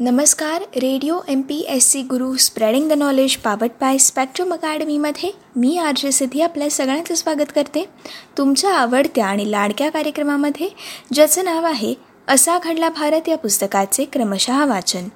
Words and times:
नमस्कार 0.00 0.62
radio 0.74 1.18
M 1.28 1.40
P 1.42 1.58
S 1.68 1.86
C 1.86 2.00
Guru 2.02 2.36
spreading 2.36 2.88
the 2.88 2.92
knowledge 2.92 3.34
पावट 3.36 3.70
by 3.80 3.98
spectrum 3.98 4.52
अकॅडमीमध्ये 4.54 5.30
मी 5.56 5.76
आर 5.78 5.92
जे 5.96 6.12
सिद्धी 6.12 6.40
आपल्या 6.40 6.70
सगळ्यांचं 6.70 7.14
स्वागत 7.14 7.52
करते. 7.54 7.84
तुमच्या 8.38 8.72
आवडत्या 8.74 9.26
आणि 9.26 9.50
लाडक्या 9.50 9.90
कार्यक्रमामध्ये 9.90 10.68
ज्याचं 11.12 11.44
नाव 11.44 11.66
आहे 11.66 11.94
असा 12.28 12.58
घडला 12.58 12.88
भारत 12.88 13.28
या 13.28 13.36
पुस्तकाचे 13.36 14.04
क्रमशः 14.04 14.64
वाचन. 14.64 15.08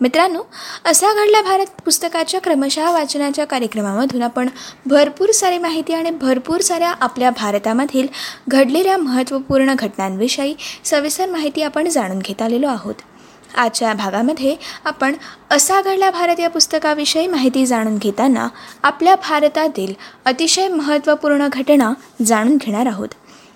मित्रांनो 0.00 0.42
असा 0.84 1.12
घडला 1.14 1.42
भारत 1.42 1.80
पुस्तकाच्या 1.84 2.40
क्रमशः 2.40 2.90
वाचनाच्या 2.92 3.44
कार्यक्रमामधून 3.44 4.22
आपण 4.22 4.48
भरपूर 4.86 5.30
सारी 5.30 5.58
माहिती 5.58 5.92
आणि 5.92 6.10
भरपूर 6.10 6.60
साऱ्या 6.60 6.92
आपल्या 7.00 7.30
भारतामधील 7.30 8.06
घडलेल्या 8.48 8.96
महत्त्वपूर्ण 8.98 9.74
घटनांविषयी 9.74 10.54
सविस्तर 10.84 11.30
माहिती 11.30 11.62
आपण 11.62 11.88
जाणून 11.88 12.18
घेत 12.18 12.42
आलेलो 12.42 12.68
आहोत. 12.68 12.94
आजच्या 13.56 13.92
भागामध्ये 13.94 14.54
आपण 14.84 15.14
असा 15.50 15.80
घडला 15.82 16.10
भारत 16.10 16.40
या 16.40 16.48
पुस्तकाविषयी 16.50 17.26
माहिती 17.26 17.64
जाणून 17.66 17.96
घेताना 17.98 18.48
आपल्या 18.82 19.14
भारतातील 19.16 19.92
अतिशय 20.24 20.68
महत्त्वपूर्ण 20.68 21.48
घटना 21.52 21.92
जाणून 22.24 22.56
घेणार 22.56 22.86
आहोत. 22.86 23.08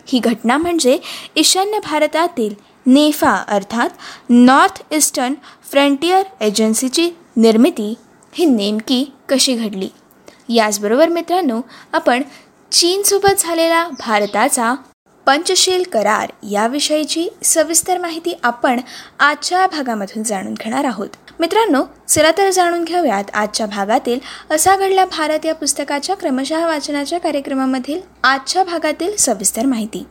ही 0.06 0.18
घटना 0.18 0.56
म्हणजे 0.56 0.98
ईशान्य 1.36 1.78
भारतातील 1.84 2.54
नेफा 2.86 3.34
अर्थात 3.48 3.90
नॉर्थ 4.30 4.82
ईस्टर्न 4.92 5.34
फ्रंटियर 5.70 6.22
एजन्सीची 6.40 7.10
निर्मिती 7.36 7.94
ही 8.32 8.44
नेमकी 8.46 9.04
कशी 9.28 9.54
घडली? 9.54 9.88
याचबरोबर 10.48 11.08
मित्रांनो 11.08 11.60
आपण 11.92 12.22
चीनसोबत 12.72 13.40
झालेला 13.40 13.86
भारताचा 13.98 14.74
पंचशील 15.30 15.82
करार 15.92 16.30
याविषयीची 16.50 17.28
सविस्तर 17.44 17.98
माहिती 17.98 18.32
आपण 18.42 18.80
आजच्या 19.18 19.66
भागामधून 19.66 20.22
जाणून 20.22 20.54
घेणार 20.54 20.84
आहोत. 20.84 21.08
मित्रांनो 21.40 21.82
चला 22.08 22.30
तर 22.38 22.50
जाणून 22.50 22.84
घेऊयात 22.84 23.24
आजच्या 23.34 23.66
भागातील 23.66 24.18
असा 24.50 24.76
घडला 24.76 25.04
भारत 25.04 25.46
या 25.46 25.54
पुस्तकाच्या 25.54 26.16
क्रमशः 26.16 26.66
वाचनाच्या 26.66 27.20
कार्यक्रमामधील 27.20 28.00
आजच्या 28.24 28.64
भागातील 28.64 29.16
सविस्तर 29.16 29.66
माहिती. 29.66 30.04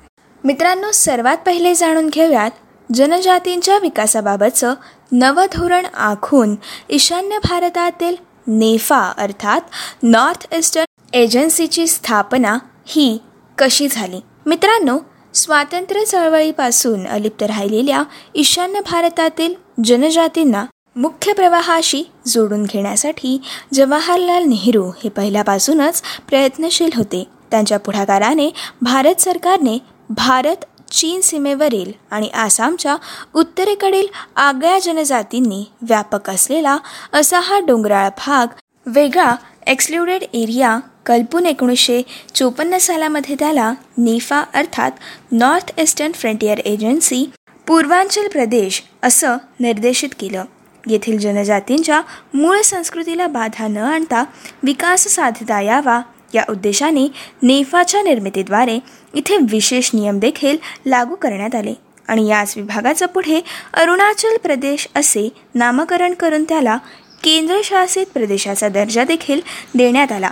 मित्रांनो 0.43 0.91
सर्वात 0.91 1.37
पहिले 1.37 1.75
जाणून 1.75 2.09
घेऊयात 2.09 2.51
जनजातींच्या 2.93 3.77
विकासाबाबतचं 3.77 4.73
नवं 5.11 5.45
धोरण 5.53 5.85
आखून 5.85 6.55
ईशान्य 6.89 7.39
भारतातील 7.39 8.15
नेफा 8.47 9.03
अर्थात 9.17 9.61
नॉर्थ 10.03 10.47
ईस्टर्न 10.53 11.15
एजन्सीची 11.15 11.87
स्थापना 11.87 12.57
ही 12.85 13.17
कशी 13.57 13.87
झाली? 13.87 14.19
मित्रांनो 14.49 14.97
स्वातंत्र्य 15.33 16.03
चळवळीपासून 16.05 17.05
अलिप्त 17.07 17.43
राहिलेल्या 17.43 18.03
ईशान्य 18.35 18.79
भारतातील 18.81 19.53
जनजातींना 19.83 20.63
मुख्य 20.95 21.33
प्रवाहाशी 21.33 22.03
जोडून 22.27 22.63
घेण्यासाठी 22.63 23.37
जवाहरलाल 23.73 24.43
नेहरू 24.43 24.87
हे 25.03 25.09
पहिल्यापासूनच 25.09 26.01
प्रयत्नशील 26.29 26.89
होते. 26.95 27.23
त्यांच्या 27.51 27.79
पुढाकाराने 27.79 28.49
भारत 28.81 29.21
सरकारने 29.21 29.77
भारत 30.09 30.65
चीन 30.91 31.21
सीमेवरील 31.21 31.91
आणि 32.11 32.29
आसामच्या 32.29 32.95
उत्तरेकडील 33.35 34.07
आगळ्या 34.35 34.79
जनजातींनी 34.79 35.63
व्यापक 35.81 36.29
असलेला 36.29 36.77
असा 37.13 37.39
हा 37.39 37.59
डोंगराळ 37.59 38.09
भाग 38.17 38.47
वेगळा 38.85 39.35
एक्सक्लुडेड 39.69 40.23
एरिया 40.33 40.79
कल्पून 41.05 41.45
एकोणीसशे 41.45 42.01
चोपन्न 42.35 42.77
सालामध्ये 42.77 43.35
त्याला 43.39 43.73
नेफा 43.97 44.43
अर्थात 44.53 44.91
north 45.31 45.71
eastern 45.79 46.11
frontier 46.11 46.59
agency 46.59 47.29
Purvanchal 47.67 48.27
प्रदेश 48.27 48.81
असं 49.03 49.37
निर्देशित 49.59 50.09
केलं. 50.19 50.45
येथील 50.87 51.17
जनजातींच्या 51.17 52.01
मूळ 52.33 52.61
संस्कृतीला 52.61 53.27
बाधा 53.27 53.67
न 53.67 53.77
आणता 53.77 54.23
विकास 54.63 55.07
साधता 55.07 55.61
यावा 55.61 56.01
या 56.33 56.43
उद्देशाने 56.49 57.07
नेफाच्या 57.43 58.01
निर्मितीद्वारे 58.01 58.79
इथे 59.13 59.37
विशेष 59.49 59.89
नियम 59.93 60.19
देखील 60.19 60.57
लागू 60.85 61.15
करण्यात 61.15 61.55
आले. 61.55 61.73
आणि 62.07 62.27
याच 62.27 62.53
विभागाचं 62.57 63.05
पुढे 63.05 63.41
अरुणाचल 63.73 64.37
प्रदेश 64.37 64.87
असे 64.95 65.29
नामकरण 65.55 66.13
करून 66.13 66.43
त्याला 66.43 66.77
केंद्रशासित 67.23 68.05
प्रदेशाचा 68.13 68.67
दर्जा 68.69 69.03
देखील 69.03 69.41
देण्यात 69.75 70.11
आला. 70.11 70.29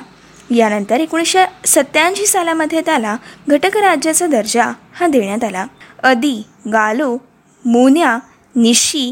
यानंतर 0.52 1.00
एकोणीसशे 1.00 1.46
सत्याऐंशी 1.66 2.26
सालामध्ये 2.26 2.82
त्याला 2.82 3.16
घटक 3.48 3.78
राज्याचा 3.78 4.28
दर्जा 4.28 4.72
हा 4.94 5.08
देण्यात 5.08 5.44
आला. 5.44 5.66
अदी 6.04 6.42
गालो 6.74 7.18
मोन्या 7.66 8.18
निशी 8.56 9.12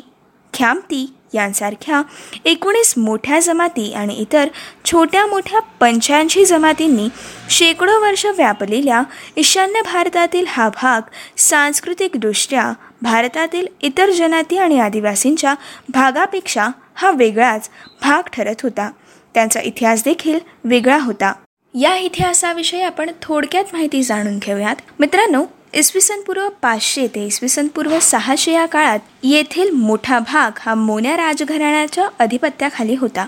ख्यामती 0.53 1.05
यांसारख्या 1.33 2.01
एकोणीस 2.45 2.93
मोठ्या 2.97 3.39
जमाती 3.39 3.91
आणि 3.93 4.13
इतर 4.13 4.47
छोट्या 4.85 5.25
मोठ्या 5.25 5.59
पंच्याऐंशी 5.79 6.45
जमातींनी 6.45 7.07
शेकडो 7.49 7.99
वर्ष 8.01 8.25
व्यापलेल्या 8.25 9.01
ईशान्य 9.37 9.81
भारतातील 9.81 10.45
हा 10.47 10.69
भाग 10.69 11.09
सांस्कृतिकदृष्ट्या 11.39 12.71
भारतातील 13.01 13.67
इतर 13.81 14.11
जनाती 14.11 14.57
आणि 14.57 14.79
आदिवासींच्या 14.79 15.55
भागापेक्षा 15.89 16.69
हा 16.95 17.11
वेगळाच 17.11 17.69
भाग 18.01 18.29
ठरत 18.33 18.61
होता. 18.63 18.89
त्यांचा 19.35 19.61
इतिहास 19.61 20.03
देखील 20.03 20.39
वेगळा 20.63 20.97
होता. 20.97 21.33
या 21.73 21.95
इतिहासाविषयी 21.97 22.81
आपण 22.81 23.11
थोडक्यात 23.21 23.73
माहिती 23.73 24.03
जाणून 24.03 24.37
घेऊयात. 24.37 24.75
मित्रांनो 24.99 25.43
इसवी 25.73 26.01
सन 26.01 26.21
पूर्व 26.21 26.47
पाचशे 26.61 27.07
ते 27.07 27.25
इसवी 27.25 27.49
सन 27.49 27.67
पूर्व 27.67 27.97
सहाशे 27.99 28.51
या 28.51 28.65
काळात 28.65 28.99
येथील 29.23 29.69
मोठा 29.69 30.19
भाग 30.19 30.59
हा 30.59 30.75
मोन्या 30.75 31.15
राजघराण्याच्या 31.17 32.07
अधिपत्याखाली 32.19 32.95
होता. 32.95 33.25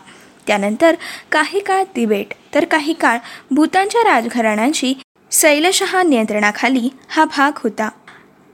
त्यानंतर 0.48 0.96
काही 1.32 1.60
काळ 1.60 1.84
तिबेट 1.96 2.34
तर 2.54 2.66
काही 2.66 2.94
काळ 2.94 3.18
भूतानच्या 3.52 4.04
राजघराण्यांची 4.04 4.94
शैलशहा 5.32 6.04
नियंत्रणाखाली 6.04 6.90
हा 7.10 7.26
भाग 7.26 7.60
होता. 7.64 7.90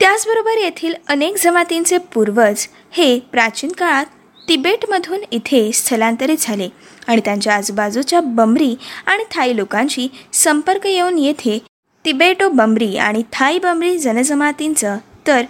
त्याचबरोबर 0.00 0.58
येथील 0.58 0.94
अनेक 1.08 1.36
जमातींचे 1.42 1.98
पूर्वज 2.14 2.66
हे 2.92 3.18
प्राचीन 3.32 3.72
काळात 3.72 4.06
तिबेटमधून 4.48 5.20
इथे 5.30 5.70
स्थलांतरित 5.72 6.36
झाले 6.40 6.68
आणि 7.06 7.20
त्यांच्या 7.24 7.54
आजूबाजूच्या 7.54 8.20
बमरी 8.20 8.74
आणि 9.06 9.24
थाई 9.30 9.56
लोकांशी 9.56 10.08
संपर्क 10.32 10.86
येऊन 10.86 11.18
येथे 11.18 11.58
तिबेटो 12.04 12.48
बमरी 12.48 12.96
आणि 12.96 13.22
थाई 13.32 13.58
बमरी 13.58 13.98
जनजमातींचं 13.98 14.96
तर 15.26 15.42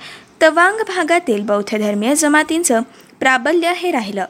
तवांग 0.42 0.82
भागातील 0.88 1.42
बौद्ध 1.42 1.76
धर्मीय 1.76 2.14
जमातींचं 2.14 2.80
प्राबल्य 3.20 3.72
हे 3.76 3.90
राहिलं. 3.90 4.24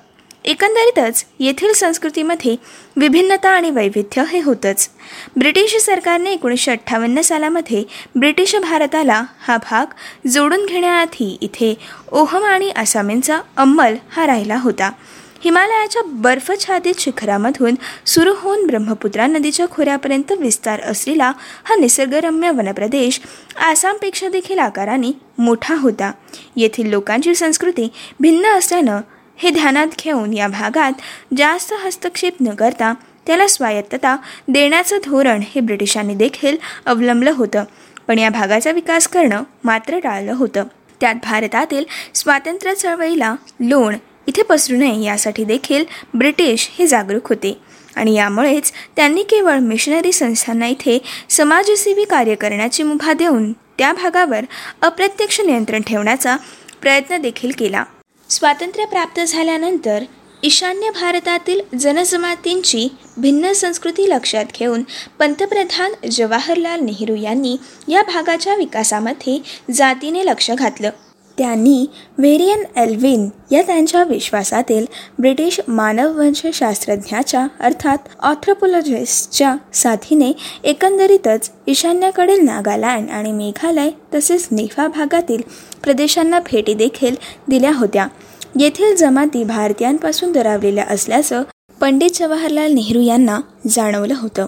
एकंदरीतच 0.45 1.25
येथील 1.41 1.73
संस्कृतीमध्ये 1.73 2.57
विभिन्नता 2.97 3.51
आणि 3.51 3.71
वैविध्य 3.71 4.25
हे 4.29 4.41
होतंच. 4.41 4.89
ब्रिटिश 5.37 5.77
सरकारने 5.77 6.33
एकोणीसशे 6.33 6.71
अठ्ठावन्न 6.71 7.21
सालामध्ये 7.21 7.83
ब्रिटिश 8.17 8.55
भारताला 8.57 9.23
हा 9.41 9.57
भाग 9.57 9.95
जोडून 10.29 10.67
घेण्याआधी 10.67 11.37
इथे 11.41 11.75
ओहम 12.13 12.45
आणि 12.45 12.71
आसामींचा 12.71 13.41
अंमल 13.57 13.95
हा 14.11 14.27
राहिला 14.27 14.57
होता. 14.57 14.91
हिमालयाच्या 15.45 16.03
बर्फछादित 16.05 16.95
शिखरामधून 16.99 17.75
सुरू 18.07 18.35
होऊन 18.37 18.67
ब्रह्मपुत्रा 18.67 19.27
नदीच्या 19.27 19.67
खोऱ्यापर्यंत 19.71 20.33
विस्तार 20.33 20.81
असलेला 20.81 21.33
हा 21.65 21.77
निसर्गरम्य 21.77 22.51
वनप्रदेश 22.51 23.21
आसामपेक्षा 23.71 24.29
देखील 24.29 24.59
आकाराने 24.59 25.13
मोठा 25.39 25.75
होता. 25.75 26.13
येथील 26.57 26.91
लोकांची 26.91 27.35
संस्कृती 27.35 27.89
भिन्न 28.21 28.47
असल्यानं 28.47 29.01
हे 29.37 29.51
ध्यानात 29.51 29.87
घेऊन 30.05 30.33
या 30.33 30.49
भागात 30.49 30.93
जास्त 31.37 31.73
हस्तक्षेप 31.85 32.35
न 32.41 32.55
करता 32.55 32.93
त्याला 33.27 33.47
स्वायत्तता 33.47 34.17
देण्याचं 34.49 34.99
धोरण 35.05 35.43
हे 35.43 35.61
ब्रिटिशांनी 35.61 36.15
देखील 36.15 36.57
अवलंबलं 36.87 37.31
होतं. 37.31 37.65
पण 38.07 38.19
या 38.19 38.29
भागाचा 38.31 38.71
विकास 38.71 39.09
करणं 39.09 39.43
मात्र 39.65 39.99
टाळलं 39.99 40.33
होतं. 40.33 40.65
त्यात 41.01 41.15
भारतातील 41.15 41.85
स्वातंत्र्य 42.15 42.75
चळवळीला 42.75 43.35
लोण 43.61 43.97
इथे 44.27 44.43
पसरू 44.43 44.77
नये 44.77 45.03
यासाठी 45.03 45.45
देखील 45.45 45.85
ब्रिटिश 46.15 46.69
हे 46.79 46.87
जागरूक 46.87 47.29
होते. 47.29 47.59
आणि 47.97 48.15
यामुळेच 48.15 48.73
त्यांनी 48.97 49.23
केवळ 49.23 49.59
मिशनरी 49.59 50.13
संस्थांना 50.13 50.67
इथे 50.67 50.99
समाजसेवी 51.31 52.05
कार्य 52.05 52.35
करण्याची 52.35 52.83
मुभा 52.83 53.13
देऊन 53.13 53.53
त्या 53.53 53.93
भागावर 53.93 54.45
अप्रत्यक्ष 54.83 55.41
नियंत्रण 55.41 55.83
ठेवण्याचा 55.83 56.37
प्रयत्न 56.83 57.17
देखील 57.17 57.53
केला. 57.59 57.85
स्वातंत्र्य 58.31 58.85
प्राप्त 58.85 59.21
झाल्यानंतर 59.21 60.05
ईशान्य 60.43 60.91
भारतातील 60.91 61.61
जनजमातींची 61.79 62.89
भिन्न 63.17 63.53
संस्कृती 63.53 64.09
लक्षात 64.09 64.45
घेऊन 64.59 64.83
पंतप्रधान 65.19 65.93
जवाहरलाल 66.11 66.81
नेहरू 66.81 67.15
यांनी 67.15 67.57
या 67.89 68.03
भागाच्या 68.03 68.55
विकासामध्ये 68.55 69.39
जातीने 69.73 70.25
लक्ष 70.27 70.51
घातलं. 70.51 70.91
त्यांनी 71.39 71.87
व्हेरियन 72.19 72.63
एल्विन 72.77 73.29
या 73.51 73.63
त्यांच्या 73.63 74.03
विश्वासातील 74.05 74.85
ब्रिटिश 75.19 75.61
मानववंशशास्त्रज्ञाच्या 75.69 77.47
अर्थात 77.61 77.99
ऑथ्रोपोलॉजिस्टच्या 78.21 79.57
साथीने 79.75 80.33
एकंदरीतच 80.65 81.51
ईशान्येकडील 81.67 82.45
नागालँड 82.45 83.11
आणि 83.11 83.33
मेघालय 83.33 83.91
तसेच 84.15 84.49
नेफा 84.51 84.87
भागातील 84.89 85.41
प्रदेशांना 85.83 86.41
भेटी 86.41 86.75
देखील 86.75 87.15
दिल्या 87.49 87.73
होत्या. 87.75 88.07
येथील 88.59 88.95
जमाती 88.97 89.45
भारतीयांपासून 89.45 90.33
दरावलेल्या 90.33 90.85
असल्याचं 90.89 91.43
पंडित 91.85 92.11
जवाहरलाल 92.15 92.73
नेहरू 92.73 93.01
यांना 93.01 93.41
जाणवलं 93.69 94.15
होतं. 94.19 94.47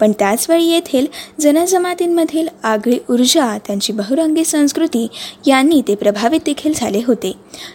पण 0.00 0.12
त्याचवेळी 0.12 0.64
येथील 0.64 1.06
जनजमातींमधील 1.40 2.48
आगळी 2.62 2.98
ऊर्जा 3.10 3.58
त्यांची 3.66 3.92
बहुरंगी 3.92 4.44
संस्कृती 4.44 5.06
यांनी 5.46 5.80
ते 5.88 5.94
प्रभावित 5.94 6.40
देखील 6.46 6.72
झाले 6.76 7.02
होते. 7.06 7.32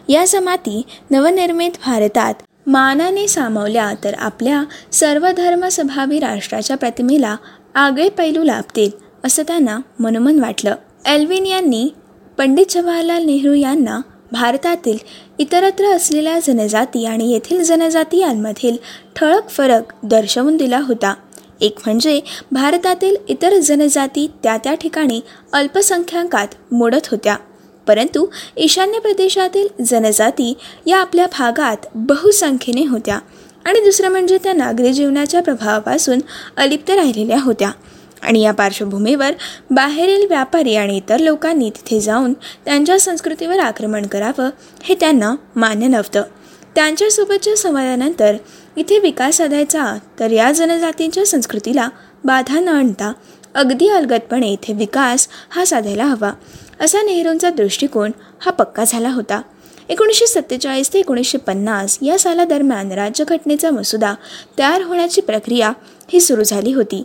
या 0.09 0.23
जमाती 0.25 0.81
नवनिर्मित 1.11 1.71
भारतात 1.85 2.33
मानाने 2.67 3.27
सामावल्या 3.27 3.91
तर 4.03 4.13
आपल्या 4.17 4.63
सर्वधर्मसभावी 4.91 6.19
राष्ट्राच्या 6.19 6.77
प्रतिमेला 6.77 7.35
आगळे 7.75 8.09
पैलू 8.09 8.43
लाभतील 8.43 8.91
असं 9.23 9.43
त्यांना 9.43 9.79
मनोमन 9.99 10.39
वाटलं. 10.39 10.75
एल्विन 11.05 11.45
यांनी 11.45 11.89
पंडित 12.37 12.65
जवाहरलाल 12.69 13.25
नेहरू 13.25 13.53
यांना 13.53 14.01
भारतातील 14.33 14.97
इतरत्र 15.39 15.85
असलेल्या 15.85 16.39
जनजाती 16.39 17.05
आणि 17.05 17.31
येथील 17.31 17.63
जनजातीयांमधील 17.63 18.77
ठळक 19.15 19.49
फरक 19.49 19.83
दर्शवून 20.03 20.57
दिला 20.57 20.79
होता. 20.79 21.13
एक 21.61 21.79
म्हणजे 21.85 22.21
भारतातील 22.51 23.15
इतर 23.27 23.57
जनजाती 23.57 24.31
त्या 24.43 24.57
त्या 24.57 24.73
ठिकाणी 24.73 25.21
अल्पसंख्याकात 25.53 26.47
मोडत 26.71 27.07
होत्या. 27.11 27.35
परंतु 27.87 28.25
ईशान्य 28.57 28.99
प्रदेशातील 28.99 29.67
जनजाती 29.83 30.53
या 30.85 30.97
आपल्या 30.97 31.25
भागात 31.25 31.77
बहुसंख्येने 31.95 32.85
होत्या. 32.85 33.19
आणि 33.65 33.79
दुसरं 33.79 34.09
म्हणजे 34.09 34.37
त्या 34.37 34.53
नागरी 34.53 34.93
जीवनाच्या 34.93 35.41
प्रभावापासून 35.41 36.19
अलिप्त 36.57 36.91
राहिलेल्या 36.91 37.41
होत्या. 37.41 37.71
आणि 38.23 38.41
या 38.41 38.51
पार्श्वभूमीवर 38.51 39.33
बाहेरील 39.71 40.25
व्यापारी 40.27 40.75
आणि 40.75 40.97
इतर 40.97 41.19
लोकांनी 41.19 41.69
तिथे 41.69 41.99
जाऊन 41.99 42.33
त्यांच्या 42.65 42.99
संस्कृतीवर 42.99 43.59
आक्रमण 43.59 44.05
करावं 44.05 44.49
हे 44.83 44.95
त्यांना 44.95 45.35
मान्य 45.55 45.87
नव्हतं. 45.87 46.23
त्यांच्यासोबतच्या 46.75 47.55
संवादानंतर 47.57 48.35
इथे 48.75 48.99
विकास 48.99 49.37
साधायचा 49.37 49.93
तर 50.19 50.31
या 50.31 50.51
जनजातींच्या 50.51 51.25
संस्कृतीला 51.25 51.87
बाधा 52.23 52.59
न 52.59 52.67
आणता 52.67 53.11
अगदी 53.55 53.89
अलगदपणे 53.89 54.47
इथे 54.47 54.73
विकास 54.73 55.27
हा 55.49 55.65
साधायला 55.65 56.05
हवा 56.05 56.31
असा 56.79 57.01
नेहरूंचा 57.01 57.49
दृष्टिकोन 57.49 58.11
हा 58.39 58.51
पक्का 58.51 58.83
झाला 58.87 59.09
होता. 59.09 59.41
एकोणीसशे 59.89 60.27
सत्तेचाळीस 60.27 60.93
ते 60.93 60.99
एकोणीसशे 60.99 61.37
पन्नास 61.37 61.97
या 62.01 62.17
सालादरम्यान 62.17 62.91
राज्यघटनेचा 62.91 63.71
मसुदा 63.71 64.13
तयार 64.59 64.81
होण्याची 64.81 65.21
प्रक्रिया 65.21 65.71
ही 66.09 66.19
सुरू 66.19 66.43
झाली 66.43 66.73
होती. 66.73 67.03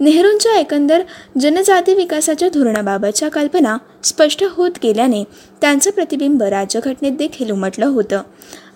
नेहरूंच्या 0.00 0.58
एकंदर 0.58 1.02
जनजाती 1.40 1.94
विकासाच्या 1.94 2.48
धोरणाबाबतच्या 2.48 3.28
कल्पना 3.28 3.76
स्पष्ट 4.04 4.44
होत 4.50 4.78
गेल्याने 4.82 5.22
त्यांचं 5.60 5.90
प्रतिबिंब 5.90 6.42
राज्यघटनेत 6.42 7.12
देखील 7.12 7.50
उमटलं 7.50 7.86
होतं. 7.86 8.22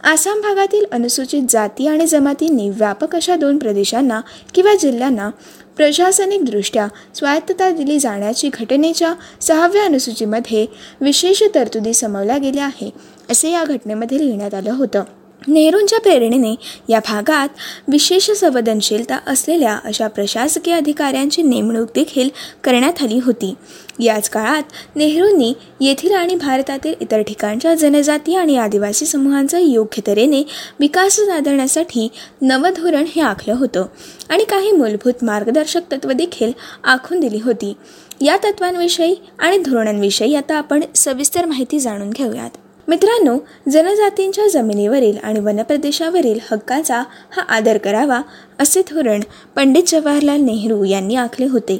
आसाम 0.04 0.40
भागातील 0.40 0.84
अनुसूचित 0.92 1.42
जाती 1.48 1.86
आणि 1.86 2.06
जमातींनी 2.06 2.68
व्यापक 2.70 3.14
अशा 3.16 3.36
दोन 3.36 3.58
प्रदेशांना 3.58 4.20
किंवा 4.54 4.74
जिल्ह्यांना 4.74 5.28
प्रशासनिकदृष्ट्या 5.76 6.86
स्वायत्तता 7.14 7.70
दिली 7.70 7.98
जाण्याची 7.98 8.48
घटनेच्या 8.48 9.12
सहाव्या 9.40 9.84
अनुसूचीमध्ये 9.84 10.66
विशेष 11.00 11.42
तरतुदी 11.54 11.94
समवल्या 11.94 12.38
गेल्या 12.38 12.64
आहे 12.64 12.90
असे 13.32 13.50
या 13.50 13.64
घटनेमध्ये 13.64 14.18
लिहिण्यात 14.18 14.54
आलं 14.54 14.72
होतं. 14.72 15.04
नेहरूंच्या 15.48 16.00
प्रेरणेने 16.00 16.54
या 16.88 16.98
भागात 16.98 17.48
विशेष 17.88 18.30
संवेदनशीलता 18.30 19.18
असलेल्या 19.26 19.78
अशा 19.84 20.08
प्रशासकीय 20.08 20.74
अधिकाऱ्यांची 20.74 21.42
नेमणूक 21.42 21.88
देखील 21.94 22.28
करण्यात 22.64 23.02
आली 23.02 23.18
होती. 23.18 23.54
याच 24.00 24.28
काळात 24.30 24.62
नेहरूंनी 24.96 25.52
येथील 25.80 26.12
आणि 26.12 26.34
भारतातील 26.34 26.94
इतर 27.00 27.20
ठिकाणच्या 27.20 27.74
जनजाती 27.74 28.34
आणि 28.34 28.56
आदिवासी 28.56 29.06
समूहांचा 29.06 29.58
योग्य 29.58 30.02
तऱ्हेने 30.06 30.42
विकास 30.80 31.12
साधण्यासाठी 31.12 32.08
नवधोरण 32.42 33.04
हे 33.08 33.22
आखलं 33.22 33.54
होतं 33.54 33.86
आणि 34.28 34.44
काही 34.44 34.72
मूलभूत 34.72 35.24
मार्गदर्शक 35.24 35.92
तत्व 35.92 36.12
देखील 36.12 36.52
आखून 36.84 37.20
दिली 37.20 37.38
होती. 37.38 37.74
या 38.20 38.36
तत्वांविषयी 38.36 39.14
आणि 39.38 39.58
धोरणांविषयी 39.58 40.34
आता 40.34 40.54
आपण 40.54 40.80
सविस्तर 40.96 41.44
माहिती 41.44 41.80
जाणून 41.80 42.10
घेऊयात. 42.10 42.50
मित्रांनो 42.88 43.36
जनजातींच्या 43.70 44.46
जमिनीवरील 44.48 45.16
आणि 45.22 45.40
वनप्रदेशावरील 45.40 46.38
हक्काचा 46.50 47.02
हा 47.30 47.42
आदर 47.42 47.78
करावा 47.78 48.20
असे 48.58 48.82
धोरण 48.82 49.20
पंडित 49.56 49.82
जवाहरलाल 49.86 50.40
नेहरू 50.40 50.84
यांनी 50.84 51.14
आखले 51.14 51.46
होते. 51.46 51.78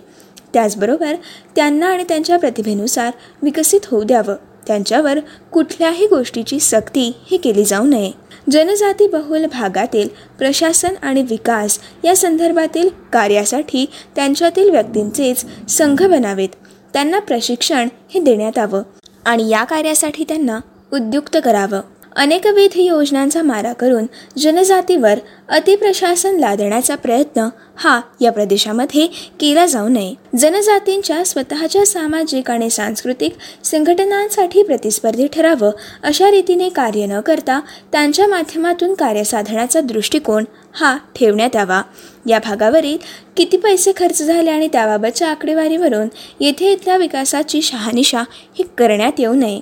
त्याचबरोबर 0.55 1.15
त्यांना 1.57 1.87
आणि 1.87 2.05
त्यांच्या 2.09 2.39
प्रतिभेनुसार 2.39 3.11
विकसित 3.43 3.81
होऊ 3.87 4.03
द्यावं. 4.03 4.35
त्यांच्यावर 4.67 5.19
कुठल्याही 5.53 6.07
गोष्टीची 6.07 6.61
सक्ती 6.61 7.13
ही 7.31 7.37
केली 7.37 7.65
जाऊ 7.65 7.85
नये. 7.85 8.11
जनजाती 8.51 9.07
बहुल 9.09 9.47
भागातील 9.47 10.09
प्रशासन 10.39 10.95
आणि 11.03 11.23
विकास 11.23 11.79
या 12.05 12.17
संदर्भातील 12.17 12.89
कार्यासाठी 13.13 13.87
त्यांच्यातील 14.17 14.71
व्यक्तींचेच 14.71 15.45
संघ 15.69 16.03
बनावेत. 16.03 16.49
त्यांना 16.93 17.19
प्रशिक्षण 17.19 17.89
हे 18.15 18.21
देण्यात 18.21 18.59
यावं. 18.59 18.83
आणि 19.25 19.49
या 19.49 19.65
कार्यासाठी 19.65 20.25
त्यांना 20.25 20.61
उद्युक्त 20.93 21.37
करावं. 21.45 21.81
अनेकविध 22.17 22.71
योजनांचा 22.77 23.43
मारा 23.43 23.73
करून 23.73 24.07
जनजातीवर 24.39 25.19
अतिप्रशासन 25.49 26.39
लादण्याचा 26.39 26.95
प्रयत्न 26.95 27.49
हा 27.77 28.01
या 28.21 28.33
प्रदेशामध्ये 28.33 29.07
केला 29.41 29.67
जाऊ 29.67 29.89
नये. 29.89 30.15
जनजातींच्या 30.39 31.25
स्वतःच्या 31.25 31.87
सामाजिक 31.87 32.51
आणि 32.51 32.71
सांस्कृतिक 32.71 33.37
संघटनांसाठी 33.65 34.63
प्रतिस्पर्धी 34.63 35.27
ठरावं 35.27 35.71
अशा 36.03 36.31
रीतीने 36.31 36.69
कार्य 36.69 37.07
न 37.07 37.21
करता 37.21 37.61
त्यांच्या 37.93 38.27
माध्यमातून 38.27 38.95
कार्य 38.95 39.25
साधण्याचा 39.25 39.81
दृष्टिकोन 39.81 40.45
हा 40.73 40.97
ठेवण्यात 41.17 41.57
यावा. 41.57 41.83
या 42.27 42.39
भागावरील 42.39 42.99
किती 43.37 43.57
पैसे 43.57 43.93
खर्च 43.97 44.23
झाले 44.23 44.51
आणि 44.51 44.69
त्याबाबतच्या 44.69 45.29
आकडेवारीवरून 45.29 46.09
येथे 46.41 46.73
इथल्या 46.73 46.97
विकासाची 46.97 47.63
शहानिशा 47.63 48.23
ही 48.59 48.63
करण्यात 48.79 49.13
येऊ 49.19 49.35
नये. 49.35 49.61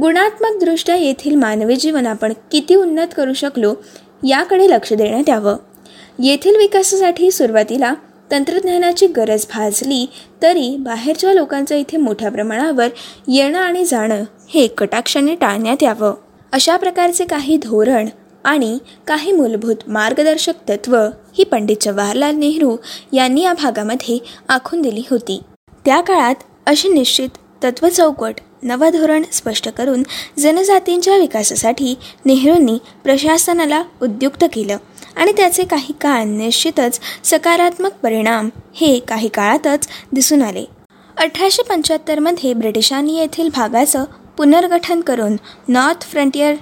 गुणात्मकदृष्ट्या 0.00 0.96
येथील 0.96 1.34
मानवी 1.34 1.76
जीवन 1.76 2.06
आपण 2.06 2.32
किती 2.52 2.74
उन्नत 2.74 3.06
करू 3.16 3.32
शकलो 3.32 3.74
याकडे 4.28 4.70
लक्ष 4.70 4.92
देण्यात 4.92 5.28
यावं. 5.28 5.56
येथील 6.22 6.56
विकासासाठी 6.56 7.30
सुरुवातीला 7.30 7.94
तंत्रज्ञानाची 8.30 9.06
गरज 9.06 9.46
भाजली 9.54 10.06
तरी 10.42 10.76
बाहेरच्या 10.76 11.32
लोकांचं 11.32 11.74
इथे 11.74 11.96
मोठ्या 11.96 12.30
प्रमाणावर 12.30 12.88
येणं 13.28 13.58
आणि 13.58 13.84
जाणं 13.84 14.24
हे 14.48 14.66
कटाक्षाने 14.66 15.34
टाळण्यात 15.34 15.82
यावं. 15.82 16.14
अशा 16.52 16.76
प्रकारचे 16.76 17.24
काही 17.24 17.56
धोरण 17.56 18.08
आणि 18.44 18.78
काही 19.06 19.32
मूलभूत 19.32 19.76
मार्गदर्शक 19.88 20.54
तत्त्व 20.68 20.96
ही 21.38 21.44
पंडित 21.44 21.76
जवाहरलाल 21.80 22.34
नेहरू 22.34 22.76
यांनी 23.12 23.42
या 23.42 23.52
भागामध्ये 23.52 24.18
आखून 24.48 24.82
दिली 24.82 25.02
होती. 25.10 25.40
त्या 25.84 26.00
काळात 26.00 26.34
अशी 26.66 26.88
निश्चित 26.88 27.28
तत्त्व 27.64 27.88
चौकट 27.88 28.34
नवं 28.62 28.90
धोरण 28.90 29.22
स्पष्ट 29.32 29.68
करून 29.68 30.02
जनजातींच्या 30.38 31.16
विकासासाठी 31.16 31.94
नेहरूंनी 32.24 32.78
प्रशासनाला 33.04 33.82
उद्युक्त 34.02 34.44
केलं. 34.52 34.76
आणि 35.16 35.32
त्याचे 35.32 35.64
काही 35.64 35.94
काळ 36.00 36.24
निश्चितच 36.24 37.00
सकारात्मक 37.24 37.92
परिणाम 38.02 38.50
हे 38.74 38.98
काही 38.98 39.28
काळातच 39.28 39.88
दिसून 40.12 40.42
आले. 40.42 40.64
अठराशे 41.16 41.62
पंच्याहत्तरमध्ये 41.62 42.54
ब्रिटिशांनी 42.54 43.18
येथील 43.18 43.48
भागाचं 43.48 44.04
पुनर्गठन 44.36 45.00
करून 45.00 45.36
नॉर्थ 45.68 46.02
फ्रंटियर 46.02 46.54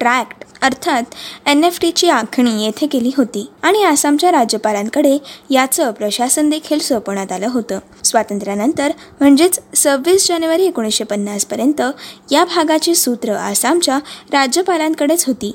ट्रॅक्ट 0.00 0.41
अर्थात 0.62 1.02
एन 1.46 1.64
एफ 1.64 1.78
टीची 1.80 2.08
आखणी 2.08 2.64
येथे 2.64 2.86
केली 2.86 3.10
होती 3.16 3.46
आणि 3.62 3.82
आसामच्या 3.82 4.30
राज्यपालांकडे 4.32 5.16
याचं 5.50 5.90
प्रशासन 5.90 6.50
देखील 6.50 6.78
सोपवण्यात 6.78 7.32
आलं 7.32 7.48
होतं. 7.50 7.78
स्वातंत्र्यानंतर 8.04 8.92
म्हणजेच 9.20 9.58
सव्वीस 9.74 10.28
जानेवारी 10.28 10.66
एकोणीसशे 10.66 11.04
पन्नासपर्यंत 11.04 11.82
या 12.30 12.44
भागाची 12.44 12.94
सूत्र 12.94 13.32
आसामच्या 13.32 13.98
राज्यपालांकडेच 14.32 15.24
होती. 15.26 15.52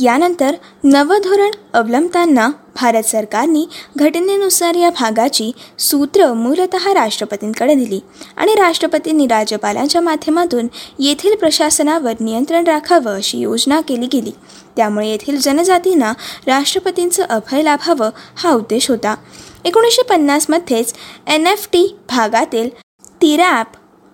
यानंतर 0.00 0.54
नवधोरण 0.84 1.50
अवलंबताना 1.72 2.48
भारत 2.80 3.02
सरकारने 3.02 3.64
घटनेनुसार 3.96 4.74
या 4.74 4.90
भागाची 4.90 5.50
सूत्र 5.78 6.32
मूलत 6.32 6.74
राष्ट्रपतींकडे 6.74 7.74
दिली 7.74 8.00
आणि 8.36 8.54
राष्ट्रपतींनी 8.54 9.26
राज्यपालांच्या 9.26 10.00
माध्यमातून 10.00 10.68
येथील 10.98 11.34
प्रशासनावर 11.36 12.12
नियंत्रण 12.20 12.64
राखावं 12.64 13.16
अशी 13.16 13.38
योजना 13.38 13.80
केली 13.80 14.06
गेली. 14.06 14.30
त्यामुळे 14.76 15.08
येथील 15.08 15.40
जनजातींना 15.40 16.12
राष्ट्रपतींचं 16.46 17.24
अभय 17.24 17.62
लाभावं 17.62 18.10
हा 18.36 18.52
उद्देश 18.52 18.90
होता. 18.90 19.14
एकोणीसशे 19.64 20.02
पन्नासमध्येच 20.02 20.94
एन 21.26 21.46
एफ 21.46 21.68
टी 21.72 21.86
भागातील 22.08 22.68
तिरॅप 23.22 23.66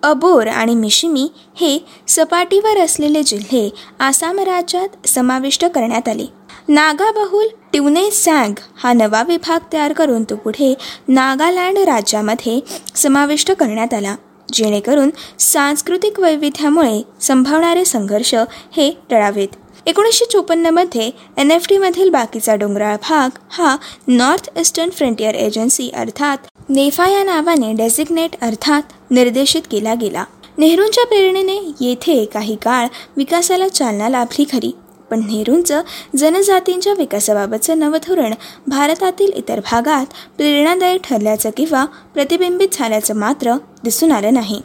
अबोर 0.05 0.47
आणि 0.47 0.75
मिशिमी 0.75 1.27
हे 1.55 1.77
सपाटीवर 2.07 2.79
असलेले 2.79 3.23
जिल्हे 3.23 3.69
आसाम 3.99 4.39
राज्यात 4.39 5.07
समाविष्ट 5.07 5.65
करण्यात 5.65 6.07
आले. 6.07 6.25
नागाबहुल 6.67 7.47
ट्युने 7.71 8.09
सॅग 8.11 8.59
हा 8.83 8.93
नवा 8.93 9.23
विभाग 9.23 9.73
तयार 9.73 9.93
करून 9.93 10.23
तो 10.23 10.35
पुढे 10.35 10.73
नागालँड 11.07 11.77
राज्यामध्ये 11.77 12.59
समाविष्ट 12.95 13.51
करण्यात 13.51 13.93
आला 13.93 14.15
जेणेकरून 14.53 15.09
सांस्कृतिक 15.39 16.19
वैविध्यामुळे 16.19 17.01
संभवणारे 17.21 17.85
संघर्ष 17.85 18.35
हे 18.77 18.91
टळावेत. 19.09 19.47
एकोणीसशे 19.87 20.25
चोपन्नमध्ये 20.25 21.09
एन 21.37 21.51
एफ 21.51 21.67
टीमधील 21.69 22.09
बाकीचा 22.09 22.55
डोंगराळ 22.55 22.95
भाग 23.09 23.37
हा 23.49 23.75
नॉर्थ 24.07 24.49
ईस्टर्न 24.59 24.89
फ्रंटियर 24.89 25.35
एजन्सी 25.35 25.89
अर्थात 25.95 26.47
नेफा 26.69 27.07
या 27.07 27.23
नावाने 27.23 27.71
डेसिग्नेट 27.73 28.35
अर्थात 28.41 28.93
निर्देशित 29.11 29.61
केला 29.71 29.93
गेला. 29.93 30.23
नेहरूंच्या 30.57 31.05
प्रेरणेने 31.05 31.57
येथे 31.81 32.23
काही 32.25 32.55
काळ 32.55 32.87
विकासाला 33.17 33.67
चालना 33.67 34.09
लाभली 34.09 34.45
खरी. 34.51 34.71
पण 35.11 35.19
नेहरूंचं 35.25 35.81
जनजातींच्या 36.17 36.93
विकासाबाबतचं 36.93 37.79
नवधोरण 37.79 38.33
भारतातील 38.67 39.31
इतर 39.35 39.59
भागात 39.59 40.05
प्रेरणादायी 40.37 40.97
ठरल्याचं 41.03 41.49
किंवा 41.57 41.85
प्रतिबिंबित 42.13 42.67
झाल्याचं 42.73 43.15
मात्र 43.15 43.53
दिसून 43.83 44.11
आलं 44.11 44.33
नाही. 44.33 44.61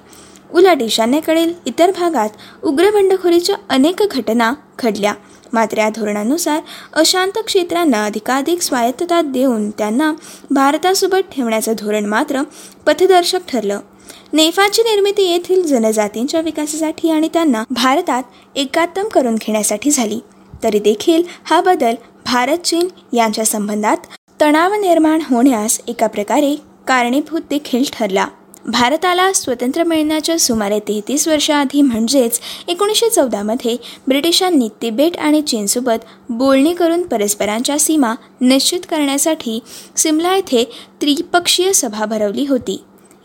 उलट 0.54 0.82
ईशान्येकडील 0.82 1.52
इतर 1.66 1.90
भागात 1.90 2.30
उग्र 2.62 2.90
बंडखोरीच्या 2.90 3.56
अनेक 3.68 4.02
घटना 4.10 4.52
घडल्या. 4.78 5.14
मात्र 5.52 5.78
या 5.78 5.88
धोरणानुसार 5.88 6.60
अशांत 6.92 7.38
क्षेत्रांना 7.46 8.04
अधिकाधिक 8.04 8.62
स्वायत्तता 8.62 9.20
देऊन 9.22 9.70
त्यांना 9.70 10.12
भारतासोबत 10.50 11.32
ठेवण्याचं 11.32 11.72
धोरण 11.78 12.04
मात्र 12.04 12.42
पथदर्शक 12.86 13.48
ठरलं. 13.48 13.80
नेफाची 14.32 14.82
निर्मिती 14.82 15.22
येथील 15.22 15.62
जनजातींच्या 15.62 16.40
विकासासाठी 16.40 17.10
आणि 17.10 17.28
त्यांना 17.32 17.64
भारतात 17.70 18.22
एकात्म 18.56 19.08
करून 19.08 19.34
घेण्यासाठी 19.34 19.90
झाली. 19.90 20.18
तरी 20.62 20.78
देखील 20.78 21.22
हा 21.44 21.60
बदल 21.60 21.94
भारत 22.26 22.58
चीन 22.58 22.88
यांच्या 23.12 23.44
संबंधात 23.44 23.96
तणाव 24.40 24.74
निर्माण 24.74 25.20
होण्यास 25.20 25.80
एका 25.88 26.06
प्रकारे 26.06 26.54
कारणीभूत 26.86 27.40
देखील 27.50 27.84
ठरला. 27.92 28.26
भारताला 28.64 29.32
स्वतंत्र 29.32 29.84
मिळण्याच्या 29.84 30.38
सुमारे 30.38 30.78
तेहतीस 30.78 31.26
वर्षाआधी 31.28 31.82
म्हणजेच 31.82 32.40
एकोणीसशे 32.68 33.08
चौदामध्ये 33.08 33.76
ब्रिटिशांनी 34.08 34.68
तिबेट 34.82 35.16
आणि 35.16 35.40
चीनसोबत 35.42 36.04
बोलणी 36.28 36.74
करून 36.74 37.02
परस्परांच्या 37.02 37.78
सीमा 37.78 38.14
निश्चित 38.40 38.80
करण्यासाठी 38.90 39.58
सिमला 39.96 40.34
येथे 40.34 40.64
त्रिपक्षीय 41.00 41.72
सभा 41.72 42.04
भरवली 42.04 42.46
होती. 42.46 42.80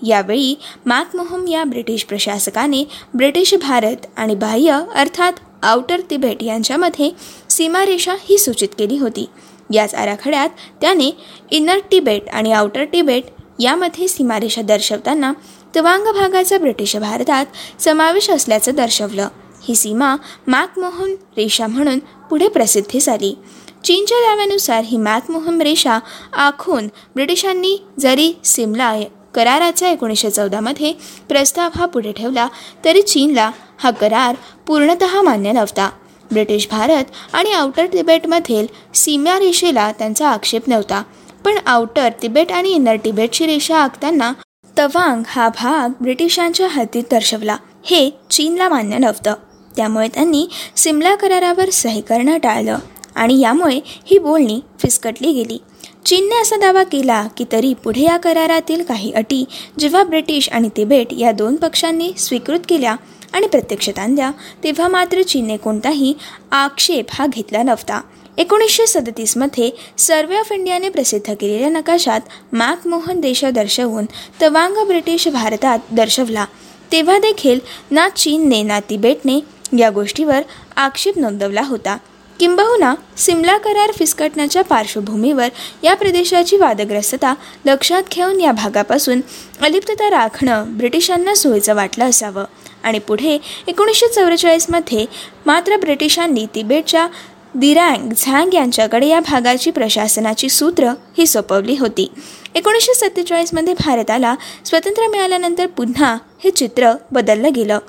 यावेळी 0.08 0.56
मॅकमोहम 0.86 1.48
या 1.48 1.64
ब्रिटिश 1.64 2.04
प्रशासकाने 2.04 2.84
ब्रिटिश 3.14 3.54
भारत 3.56 4.06
आणि 4.18 4.36
बाह्य 4.36 4.80
अर्थात 4.96 5.34
आउटर 5.64 6.02
तिबेट 6.10 6.44
यांच्यामध्ये 6.44 7.10
सीमारेषा 7.50 8.16
ही 8.30 8.38
सूचित 8.38 8.70
केली 8.78 8.98
होती. 8.98 9.26
याच 9.74 9.94
आराखड्यात 9.96 10.50
त्याने 10.82 11.10
इनर 11.52 11.80
तिबेट 11.92 12.30
आणि 12.30 12.52
आउटर 12.52 12.86
तिबेट 12.86 13.24
यामध्ये 13.60 14.08
सीमारेषा 14.08 14.62
दर्शवताना 14.62 15.34
तवांग 15.76 16.04
भागाचा 16.04 16.58
ब्रिटिश 16.58 16.96
भारतात 16.96 17.46
समावेश 17.80 18.30
असल्याचं 18.30 18.76
दर्शवलं. 18.76 19.28
ही 19.64 19.76
सीमा 19.76 20.16
मॅकमोहन 20.48 21.16
रेषा 21.38 21.68
म्हणून 21.68 22.00
पुढे 22.00 22.48
प्रसिद्धी 22.48 23.00
झाली. 23.00 23.38
चीनच्या 23.84 24.18
दाव्यानुसार 24.18 24.84
ही 24.84 24.98
मॅकमोहन 24.98 25.62
रेषा 25.62 26.00
आखून 26.34 26.88
ब्रिटिशांनी 27.16 27.78
जरी 28.00 28.34
सिमला 28.44 28.96
कराराचा 29.34 29.90
एकोणीसशे 29.90 30.30
चौदामध्ये 30.30 30.94
प्रस्ताव 31.30 31.70
हा 31.76 31.86
पुढे 31.86 32.12
ठेवला 32.12 32.48
तरी 32.86 33.02
चीनला 33.02 33.52
हा 33.78 33.92
करार 33.92 34.36
पूर्णत 34.68 35.04
मान्य 35.24 35.52
नव्हता. 35.52 35.90
ब्रिटिश 36.32 36.68
भारत 36.72 37.04
आणि 37.34 37.52
आउटर 37.52 37.86
तिबेटमधील 37.86 38.68
सीमारेषेला 38.96 39.92
त्यांचा 39.92 40.30
आक्षेप 40.30 40.70
नव्हता. 40.70 41.04
पण 41.46 41.58
आउटर 41.66 42.10
तिबेट 42.22 42.52
आणि 42.52 42.70
इनर 42.70 42.96
तिबेटची 43.06 43.46
रेषा 43.46 43.78
आखताना 43.78 44.32
तवांग 44.78 45.24
हा 45.28 45.50
भाग 45.50 45.90
ब्रिटिशांच्या 46.02 46.68
हातीत 46.68 47.04
दर्शवला. 47.12 47.58
हे 47.86 48.10
चीनला 48.32 48.70
मान्य 48.70 48.98
नव्हतं. 48.98 49.34
त्यामुळे 49.76 50.08
त्यांनी 50.08 50.46
सिमला 50.76 51.16
करारावर 51.16 51.70
सही 51.70 52.02
करणं 52.02 52.38
टाळलं 52.38 52.78
आणि 53.16 53.40
यामुळे 53.40 53.80
ही 53.86 54.18
बोलणी 54.18 54.60
फिसकटली 54.80 55.32
गेली. 55.34 55.58
चीनने 56.06 56.42
असा 56.42 56.56
दावा 56.56 56.84
केला 56.84 57.28
की 57.38 57.46
तरी 57.52 57.74
पुढे 57.74 58.02
या 58.02 58.18
करारातील 58.18 58.84
काही 58.84 59.12
अटी 59.12 59.44
जेव्हा 59.80 60.04
ब्रिटिश 60.04 60.50
आणि 60.50 60.70
तिबेट 60.78 61.14
या 61.14 61.32
दोन 61.32 61.56
पक्षांनी 61.56 62.12
स्वीकृत 62.18 62.60
केल्या 62.70 62.96
आणि 63.34 63.48
प्रत्यक्षात 63.48 64.00
आणल्या 64.00 64.32
तेव्हा 64.64 64.88
मात्र 64.88 65.22
चीनने 65.22 65.58
कोणताही 65.58 66.14
आक्षेप 66.52 67.06
हा 67.10 67.26
घेतला 67.28 67.64
नव्हता. 67.64 68.02
एकोणीसशे 68.38 68.88
सदतीसमध्ये 68.88 69.70
सर्वे 69.98 70.38
ऑफ 70.38 70.52
इंडियाने 70.52 70.90
प्रसिद्ध 70.90 71.34
केलेल्या 71.34 71.70
नकाशात 71.70 72.20
मॅकमोहन 72.54 73.20
देश 73.20 73.46
दर्शवून 73.46 74.06
तवांग 74.42 74.88
ब्रिटिश 74.88 75.28
भारतात 75.28 75.80
दर्शवला. 75.92 76.46
तेव्हा 76.92 77.18
देखील 77.18 77.60
ना 77.92 78.10
चीनने 78.10 78.62
ना 78.62 78.80
तिबेटने 78.80 79.40
या 79.78 79.90
गोष्टीवर 79.90 80.42
आक्षेप 80.76 81.18
नोंदवला 81.18 81.62
होता. 81.62 81.98
किंबहुना 82.40 82.96
सिमला 83.18 83.58
करार 83.58 83.92
फिसकटण्याच्या 83.92 84.64
पार्श्वभूमीवर 84.64 85.48
या 85.84 85.94
प्रदेशाची 85.94 86.58
वादग्रस्तता 86.58 87.34
लक्षात 87.66 88.04
घेऊन 88.12 88.42
या 88.42 88.52
भागापासून 88.52 89.22
अलिप्तता 89.62 90.10
राखणं 90.10 90.78
ब्रिटिशांना 90.78 91.36
सोयीचं 91.36 91.76
वाटलं 91.76 92.06
असावं. 92.06 92.46
आणि 92.84 93.00
पुढे 93.00 93.38
एकोणीसशे 93.68 94.08
चौवेचाळीसमध्ये 94.08 95.06
मात्र 95.46 95.78
ब्रिटिशांनी 95.78 96.46
तिबेटच्या 96.56 97.08
दिरांग 97.56 98.10
झांग 98.18 98.54
यांच्याकडे 98.54 99.08
या 99.08 99.20
भागाची 99.20 99.72
प्रशासनाची 99.72 100.50
सूत्र 100.50 100.88
ही 101.18 101.28
सोपवली 101.28 101.76
होती. 101.80 102.12
एकोणीसशे 102.56 102.94
सत्तेचाळीसमध्ये 102.94 103.74
भारताला 103.74 104.36
स्वातंत्र्य 104.66 105.08
मिळाल्यानंतर 105.08 105.66
पुन्हा 105.66 106.18
हे 106.44 106.52
चित्र 106.52 106.92
बदललं 107.12 107.54
गेलं. 107.56 107.80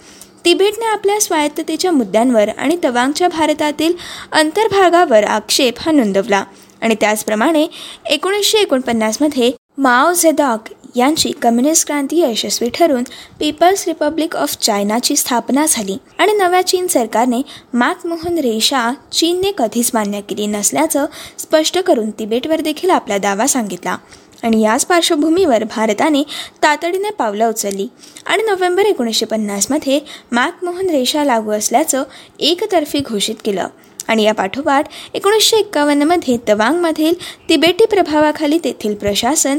तिबेटने 0.44 0.86
आपल्या 0.86 1.20
स्वायत्ततेच्या 1.20 1.92
मुद्द्यांवर 1.92 2.48
आणि 2.48 2.76
तवांगच्या 2.84 3.28
भारतातील 3.28 3.92
अंतर्भागावर 4.32 5.24
आक्षेप 5.24 5.74
हा 5.80 5.92
नोंदवला. 5.92 6.44
आणि 6.80 6.94
त्याचप्रमाणे 7.00 7.66
एकोणीसशे 8.06 8.58
एकोणपन्नासमध्ये 8.58 9.52
माओ 9.78 10.12
झेदॉक 10.12 10.60
यांची 10.96 11.30
कम्युनिस्ट 11.42 11.86
क्रांती 11.86 12.20
यशस्वी 12.20 12.68
ठरून 12.68 13.02
पीपल्स 13.38 13.84
रिपब्लिक 13.86 14.36
ऑफ 14.36 14.56
चायनाची 14.56 15.16
स्थापना 15.16 15.64
झाली 15.68 15.96
आणि 16.18 16.32
नव्या 16.32 16.62
चीन 16.66 16.86
सरकारने 16.86 17.42
मॅकमोहन 17.72 18.38
रेषा 18.38 18.92
चीनने 19.12 19.52
कधीच 19.58 19.90
मान्य 19.94 20.20
केली 20.20 20.46
नसल्याचं 20.46 21.06
स्पष्ट 21.38 21.78
करून 21.78 22.10
तिबेटवर 22.10 22.60
देखील 22.60 22.90
आपला 22.90 23.18
दावा 23.18 23.46
सांगितला. 23.46 23.96
आणि 24.42 24.62
याच 24.62 24.86
पार्श्वभूमीवर 24.86 25.64
भारताने 25.64 26.22
तातडीने 26.62 27.10
पावलं 27.10 27.48
उचलली. 27.48 27.86
आणि 28.26 28.42
नोव्हेंबर 28.42 28.84
एकोणीसशे 28.84 29.26
पन्नासमध्ये 29.26 30.00
मॅकमोहन 30.32 30.90
रेषा 30.90 31.24
लागू 31.24 31.50
असल्याचं 31.50 32.02
एकतर्फी 32.40 33.00
घोषित 33.00 33.34
केलं. 33.44 33.68
आणि 34.08 34.22
या 34.22 34.32
पाठोपाठ 34.34 34.88
एकोणीसशे 35.14 35.56
एक्कावन्नमध्ये 35.56 36.36
तवांगमधील 36.48 37.14
तिबेटी 37.48 37.84
प्रभावाखाली 37.84 38.58
तेथील 38.64 38.94
प्रशासन 38.94 39.58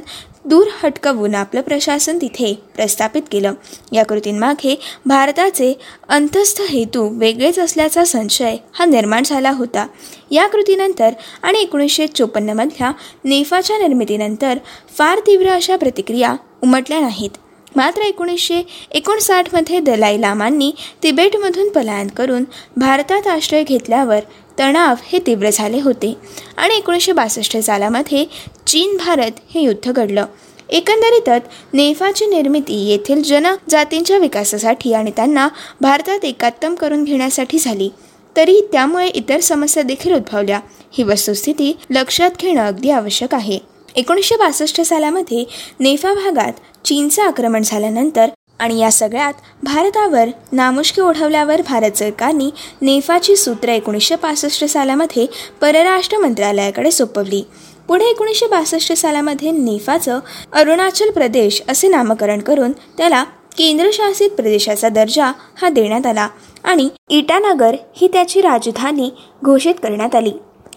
दूर 0.50 0.68
हटकवून 0.84 1.36
आपलं 1.36 1.62
प्रशासन 1.62 2.18
तिथे 2.22 2.54
प्रस्थापित 2.76 3.22
केलं. 3.32 3.54
या 3.92 4.06
कृतींमागे 4.06 4.80
भारताचे 5.06 5.74
अंतस्थ 6.10 6.62
हेतू 6.62 7.20
वेगळेच 7.20 7.60
असल्याचा 7.60 8.06
संशय 8.06 8.58
हा 8.74 8.86
निर्माण 8.86 9.24
झाला 9.26 9.52
होता. 9.52 9.88
या 10.32 10.48
कृतीनंतर 10.48 11.10
आणि 11.44 11.60
एकोणीसशे 11.60 12.08
चोपन्नमधल्या 12.08 12.92
नेफाच्या 13.26 13.78
निर्मितीनंतर 13.78 14.58
फार 14.98 15.20
तीव्र 15.20 15.50
अशा 15.50 15.76
प्रतिक्रिया 15.76 16.36
उमटल्या 16.64 17.00
नाहीत. 17.00 17.30
मात्र 17.78 18.02
एकोणीसशे 18.02 18.62
एकोणसाठमध्ये 18.92 19.80
दलाई 19.80 20.20
लामांनी 20.22 20.72
तिबेटमधून 21.04 21.70
पलायन 21.70 22.08
करून 22.08 22.44
भारतात 22.78 23.28
आश्रय 23.28 23.64
घेतल्यावर 23.64 24.20
तणाव 24.60 24.96
हे 25.08 25.20
तीव्र 25.20 25.50
झाले 25.54 25.82
होते 25.82 26.14
आणि 26.58 26.76
एकोणीसशे 26.76 27.12
बासष्ट 27.12 27.58
सालामध्ये 27.58 28.26
चीन 28.68 28.98
भारत 28.98 29.40
हे 29.56 29.62
युद्ध 29.62 29.92
घडलं. 29.92 30.26
एकंदरीतच 30.70 31.42
नेफाची 31.74 32.26
निर्मिती 32.26 32.84
येथील 32.90 33.24
जनजातींच्या 33.24 34.18
विकासासाठी 34.18 34.94
आणि 34.94 35.12
त्यांना 35.16 35.48
भारतात 35.82 36.26
एकात्तम 36.26 36.76
करून 36.76 37.04
घेण्यासाठी 37.04 37.60
झाली. 37.60 37.90
तरी 38.36 38.60
त्यामुळे 38.72 39.08
इतर 39.08 39.40
समस्या 39.40 39.84
देखील 39.84 40.16
उद्भवल्या. 40.16 40.60
ही 40.92 41.04
वस्तुस्थिती 41.04 41.76
लक्षात 41.90 42.32
घेणं 42.40 42.68
अगदी 42.68 42.90
आवश्यक 42.90 43.36
आहे. 43.36 43.77
एकोणीसशे 43.98 44.36
बासष्ट 44.36 44.80
सालामध्ये 44.82 45.44
नेफा 45.80 46.14
भागात 46.14 46.60
चीनचं 46.86 47.22
आक्रमण 47.24 47.62
झाल्यानंतर 47.62 48.30
आणि 48.60 48.80
या 48.80 48.92
सगळ्यात 48.92 49.34
भारतावर 49.64 50.30
नामुष्की 50.52 51.02
ओढवल्यावर 51.02 51.62
भारत 51.62 51.98
सरकारने 51.98 52.50
नेफाची 52.82 53.36
सूत्र 53.36 53.70
एकोणीसशे 53.70 54.16
पासष्ट 54.16 54.66
सालामध्ये 54.66 55.26
परराष्ट्र 55.62 56.18
मंत्रालयाकडे 56.18 56.92
सोपवली. 56.92 57.42
पुढे 57.88 58.06
एकोणीसशे 58.06 58.48
बासष्ट 58.48 58.94
सालामध्ये 58.94 59.52
नेफाचं 59.52 60.20
अरुणाचल 60.54 61.12
प्रदेश 61.12 61.62
असे 61.70 61.88
नामकरण 61.88 62.40
करून 62.40 62.72
त्याला 62.98 63.24
केंद्रशासित 63.58 64.30
प्रदेशाचा 64.30 64.90
दर्जा 64.90 65.32
हा 65.62 65.70
देण्यात 65.70 66.06
आला 66.06 66.28
आणि 66.64 66.90
इटानगर 67.10 67.76
ही 67.96 68.08
त्याची 68.08 68.42
राजधानी 68.42 69.10
घोषित 69.44 69.76
करण्यात 69.84 70.16
आली. 70.16 70.32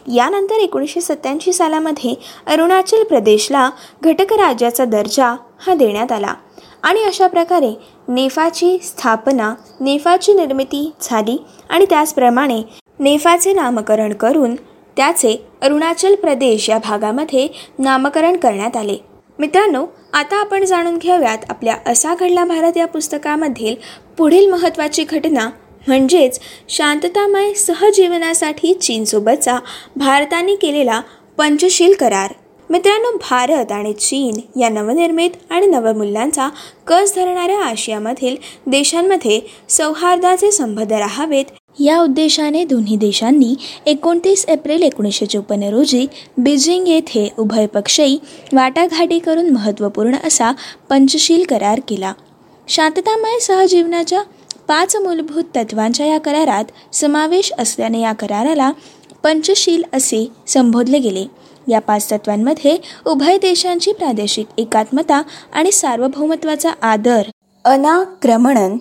यानंतर 0.07 0.55
एकोणीसशे 0.55 1.01
सत्त्याऐंशी 1.01 1.53
सालामध्ये 1.53 2.15
अरुणाचल 2.47 3.03
प्रदेशला 3.03 3.69
घटक 4.03 4.33
राज्याचा 4.33 4.85
दर्जा 4.85 5.35
हा 5.67 5.75
देण्यात 5.75 6.13
आला. 6.13 6.35
आणि 6.83 7.03
अशा 7.05 7.27
प्रकारे 7.27 7.73
नेफाची 8.09 8.79
स्थापना 8.83 9.55
नेफाची 9.81 10.33
निर्मिती 10.35 10.91
झाली 11.03 11.37
आणि 11.69 11.85
त्याचप्रमाणे 11.91 12.63
नेफाचे 12.99 13.53
नामकरण 13.53 14.13
करून 14.13 14.55
त्याचे 14.97 15.37
अरुणाचल 15.63 16.15
प्रदेश 16.15 16.69
या 16.71 16.79
भागामध्ये 16.79 17.47
नामकरण 17.79 18.37
करण्यात 18.37 18.77
आले. 18.77 18.97
मित्रांनो 19.39 19.85
आता 20.13 20.41
आपण 20.41 20.65
जाणून 20.65 20.97
घेऊयात 20.99 21.45
आपल्या 21.49 21.77
असा 21.87 22.15
घडला 22.15 22.45
भारत 22.45 22.77
या 22.77 22.87
पुस्तकामधील 22.87 23.75
पुढील 24.19 24.51
महत्त्वाची 24.51 25.05
घटना 25.05 25.49
म्हणजेच 25.87 26.39
शांततामय 26.69 27.53
सहजीवनासाठी 27.55 28.75
चीनसोबतचा 28.75 29.59
भारताने 29.97 30.55
केलेला 30.55 31.01
पंचशील 31.39 31.95
करार. 31.95 32.33
मित्रांनो 32.71 33.17
भारत 33.17 33.73
आणि 33.73 33.93
चीन 33.93 34.61
या 34.61 34.69
नवनिर्मित 34.69 35.31
आणि 35.51 35.67
नवमूल्यांचा 35.67 36.49
कस 36.87 37.15
धरणाऱ्या 37.17 37.61
आशियामधील 37.61 38.37
देशांमध्ये 38.67 39.41
सौहार्दाचे 39.69 40.51
संबंध 40.51 40.93
राहावेत 40.93 41.45
या 41.81 42.01
उद्देशाने 42.01 42.65
दोन्ही 42.65 42.97
देशांनी 42.97 43.55
एकोणतीस 43.87 44.45
एप्रिल 44.49 44.83
एकोणीसशे 44.83 45.27
चोपन्न 45.27 45.63
रोजी 45.63 46.07
बीजिंग 46.39 46.89
येथे 46.89 47.29
उभयपक्षीय 47.39 48.17
वाटाघाटी 48.53 49.19
करून 49.19 49.51
महत्त्वपूर्ण 49.51 50.17
असा 50.25 50.53
पंचशील 50.89 51.45
करार 51.45 51.81
केला. 51.89 52.13
शांततामय 52.69 53.39
सहजीवनाच्या 53.39 54.23
पाच 54.71 54.95
मूलभूत 54.97 55.45
तत्वांच्या 55.55 56.07
या 56.07 56.19
करारात 56.19 56.65
समावेश 56.95 57.53
असल्याने 57.59 58.01
या 58.01 58.13
कराराला 58.13 58.71
पंचशील 59.23 59.83
असे 59.93 60.25
संबोधले 60.49 60.99
गेले. 60.99 61.25
या 61.69 61.81
पाच 61.81 62.11
तत्वांमध्ये 62.11 62.77
उभय 63.07 63.39
देशांची 63.39 63.93
प्रादेशिक 63.93 64.47
एकात्मता 64.59 65.21
आणि 65.53 65.73
सार्वभौमत्वाचा 65.73 66.73
आदर 66.83 67.31
अनाक्रमणन 67.65 68.77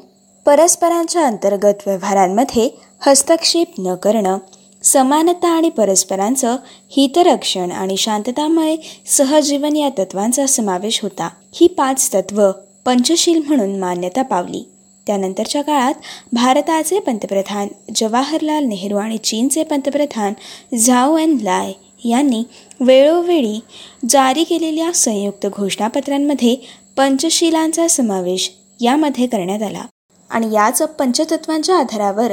परस्परांच्या 0.46 1.25
अंतर्गत 1.25 1.88
व्यवहारांमध्ये 1.88 2.69
हस्तक्षेप 3.05 3.74
न 3.79 3.96
करणं 3.96 4.38
समानता 4.84 5.50
आणि 5.50 5.69
परस्परांचं 5.69 6.55
हितरक्षण 6.91 7.72
आणि 7.72 7.98
शांततामय 7.98 8.75
सहजीवन 9.17 9.75
या 9.75 9.89
तत्वांचा 9.98 10.46
समावेश 10.48 11.00
होता. 11.03 11.29
ही 11.53 11.67
पाच 11.67 12.10
तत्व 12.13 12.50
पंचशील 12.86 13.41
म्हणून 13.48 13.79
मान्यता 13.79 14.22
पावली. 14.22 14.63
त्यानंतरच्या 15.08 15.62
काळात 15.62 15.94
भारताचे 16.34 17.00
पंतप्रधान 17.00 17.68
जवाहरलाल 17.96 18.63
नेहरू 18.63 18.98
आणि 18.98 19.18
चीनचे 19.18 19.63
पंतप्रधान 19.63 20.34
झाओ 20.77 21.18
एन 21.18 21.38
लाय 21.41 21.74
यांनी 22.10 22.44
वेळोवेळी 22.79 23.60
जारी 24.10 24.44
केलेल्या 24.44 24.91
संयुक्त 24.94 25.48
घोषणापत्रांमध्ये 25.48 26.56
पंचशीलांचा 26.98 27.88
समावेश 27.88 28.51
यामध्ये 28.82 29.27
करण्यात 29.27 29.62
आला. 29.62 29.86
आणि 30.29 30.48
याच 30.48 30.82
पंचतत्वांच्या 30.82 31.75
आधारावर 31.75 32.32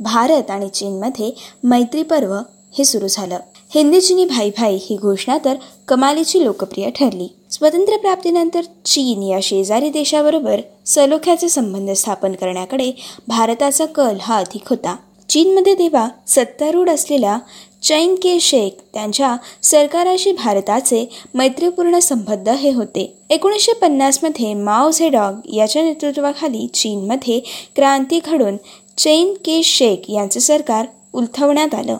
भारत 0.00 0.50
आणि 0.50 0.68
चीनमध्ये 0.68 1.30
मैत्री 1.64 2.02
पर्व 2.02 2.34
हे 2.78 2.84
सुरू 2.84 3.06
झालं. 3.08 3.38
हिंदी 3.76 4.24
भाई 4.24 4.50
भाई 4.50 4.76
ही 4.80 4.96
घोषणा 4.96 5.36
तर 5.44 5.54
कमालीची 5.88 6.44
लोकप्रिय 6.44 6.90
ठरली. 6.90 7.26
स्वातंत्र्य 7.50 7.96
प्राप्तीनंतर 7.96 8.60
चीन 8.84 9.22
या 9.22 9.38
शेजारी 9.42 9.88
देशाबरोबर 9.88 10.60
सलोख्याचे 10.86 11.48
संबंध 11.48 11.90
स्थापन 11.90 12.32
करण्याकडे 12.32 12.90
भारताचा 13.28 13.86
कल 13.86 14.16
हा 14.20 14.36
अधिक 14.36 14.68
होता. 14.70 14.96
चीनमध्ये 15.28 15.74
तेव्हा 15.74 16.08
सत्तारूढ 16.26 16.90
असलेल्या 16.90 17.38
चैन 17.82 18.14
के 18.14 18.40
शेख 18.40 18.70
त्यांच्या 18.94 19.36
सरकाराशी 19.62 20.32
भारताचे 20.32 21.08
मैत्रीपूर्ण 21.34 21.98
संबंध 21.98 22.48
हे 22.48 22.72
होते. 22.72 23.12
एकोणीसशे 23.30 23.72
पन्नासमध्ये 23.72 24.54
माओ 24.54 24.90
झेडॉग 24.90 25.54
याच्या 25.54 25.82
नेतृत्वाखाली 25.82 26.66
चीनमध्ये 26.74 27.40
क्रांती 27.76 28.20
घडून 28.26 28.56
चैन 28.98 29.34
के 29.34 29.62
शेख 29.62 30.10
यांचे 30.10 30.40
सरकार 30.40 30.86
उलथवण्यात 31.12 31.74
आलं. 31.74 31.96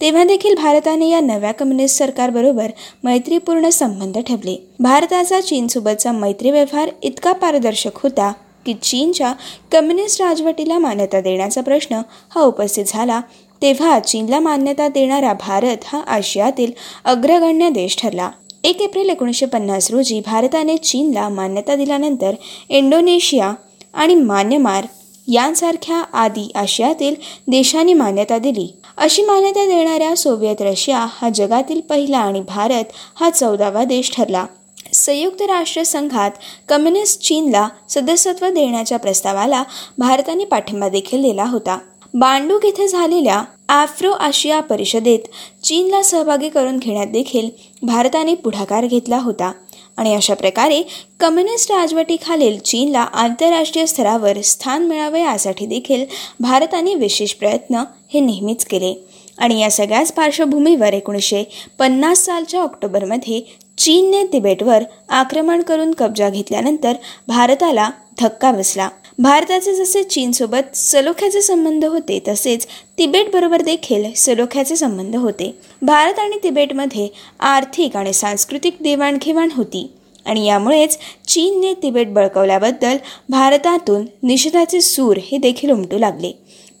तेव्हा 0.00 0.24
देखील 0.24 0.54
भारताने 0.54 1.08
या 1.08 1.20
नव्या 1.20 1.52
कम्युनिस्ट 1.52 1.98
सरकारबरोबर 1.98 2.70
मैत्रीपूर्ण 3.04 3.68
संबंध 3.68 4.18
ठेवले. 4.18 4.56
भारताचा 4.80 5.40
चीनसोबतचा 5.40 6.12
मैत्री 6.12 6.50
व्यवहार 6.50 6.90
इतका 7.02 7.32
पारदर्शक 7.32 7.96
होता 7.96 8.32
की 8.66 8.74
चीनच्या 8.74 9.32
कम्युनिस्ट 9.72 10.22
राजवटीला 10.22 10.78
मान्यता 10.78 11.20
देण्याचा 11.20 11.60
प्रश्न 11.60 12.00
हा 12.34 12.40
उपस्थित 12.40 12.84
झाला. 12.88 13.20
तेव्हा 13.62 13.98
चीनला 14.00 14.40
मान्यता 14.40 14.88
देणारा 14.88 15.32
भारत 15.32 15.84
हा 15.84 16.00
आशियातील 16.00 16.72
अग्रगण्य 17.04 17.70
देश 17.70 17.96
ठरला. 18.02 18.30
एक 18.64 18.82
एप्रिल 18.82 19.08
एकोणीसशे 19.08 19.46
पन्नास 19.46 19.90
रोजी 19.90 20.20
भारताने 20.26 20.76
चीनला 20.76 21.28
मान्यता 21.28 21.74
दिल्यानंतर 21.74 22.34
इंडोनेशिया 22.68 23.52
आणि 23.94 24.14
म्यानमार 24.14 24.86
यांसारख्या 25.28 25.96
आदी 25.96 26.50
आशियातील 26.54 27.14
देशांनी 27.48 27.94
मान्यता 27.94 28.38
दिली. 28.38 28.74
अशी 28.98 29.22
मान्यता 29.22 29.64
देणाऱ्या 29.66 30.16
सोव्हिएत 30.16 30.60
रशिया 30.60 31.06
हा 31.12 31.28
जगातील 31.28 31.80
पहिला 31.80 32.18
आणि 32.18 32.40
भारत 32.40 32.92
हा 33.14 33.30
चौदावा 33.30 33.84
देश 33.84 34.10
ठरला. 34.16 34.44
संयुक्त 34.92 35.42
राष्ट्रसंघात 35.42 36.30
कम्युनिस्ट 36.68 37.20
चीनला 37.20 37.68
सदस्यत्व 37.88 38.48
देण्याच्या 38.48 38.98
प्रस्तावाला 38.98 39.62
भारताने 39.98 40.44
पाठिंबा 40.44 40.88
देखील 40.88 41.22
दिला 41.22 41.44
होता. 41.44 41.78
बांडूक 42.14 42.64
येथे 42.64 42.88
झालेल्या 42.88 43.42
आफ्रो 43.68 44.10
आशिया 44.10 44.60
परिषदेत 44.60 45.18
चीनला 45.64 46.02
सहभागी 46.02 46.48
करून 46.48 46.78
घेण्यात 46.78 47.06
देखील 47.06 47.48
भारताने 47.82 48.34
पुढाकार 48.34 48.86
घेतला 48.86 49.18
होता. 49.18 49.52
आणि 49.96 50.14
अशा 50.14 50.34
प्रकारे 50.34 50.82
कम्युनिस्ट 51.20 51.72
राजवटीखालील 51.72 52.58
चीनला 52.58 53.00
आंतरराष्ट्रीय 53.00 53.86
स्तरावर 53.86 54.40
स्थान 54.40 54.86
मिळावे 54.86 55.20
यासाठी 55.20 55.66
देखील 55.66 56.04
भारताने 56.40 56.94
विशेष 56.94 57.32
प्रयत्न 57.32 57.82
हे 58.14 58.20
नेहमीच 58.20 58.64
केले. 58.64 59.06
आणि 59.38 59.60
या 59.60 59.70
सगळ्याच 59.70 60.12
पार्श्वभूमीवर 60.12 60.92
एकोणीसशे 60.92 61.44
पन्नास 61.78 62.18
सालच्या 62.18 62.62
ऑक्टोबरमध्ये 62.62 63.40
चीनने 63.78 64.22
तिबेटवर 64.22 64.82
आक्रमण 65.08 65.62
करून 65.62 65.92
कब्जा 65.92 66.30
घेतल्यानंतर 66.30 66.92
भारताला 67.28 67.90
धक्का 68.20 68.52
बसला. 68.52 68.88
भारताचे 69.18 69.74
जसे 69.74 70.02
चीनसोबत 70.02 70.76
सलोख्याचे 70.76 71.40
संबंध 71.42 71.84
होते 71.84 72.18
तसेच 72.28 72.66
तिबेटबरोबर 72.98 73.62
देखील 73.62 74.04
सलोख्याचे 74.16 74.76
संबंध 74.76 75.16
होते. 75.16 75.50
भारत 75.82 76.18
आणि 76.18 76.38
तिबेटमध्ये 76.42 77.08
आर्थिक 77.40 77.96
आणि 77.96 78.12
सांस्कृतिक 78.12 78.76
देवाणघेवाण 78.80 79.48
होती 79.52 79.86
आणि 80.26 80.46
यामुळेच 80.46 80.98
चीनने 81.28 81.72
तिबेट 81.82 82.12
बळकवल्याबद्दल 82.14 82.96
भारतातून 83.28 84.04
निषेधाचे 84.22 84.80
सूर 84.80 85.18
हे 85.22 85.38
देखील 85.38 85.70
उमटू 85.70 85.98
लागले. 85.98 86.32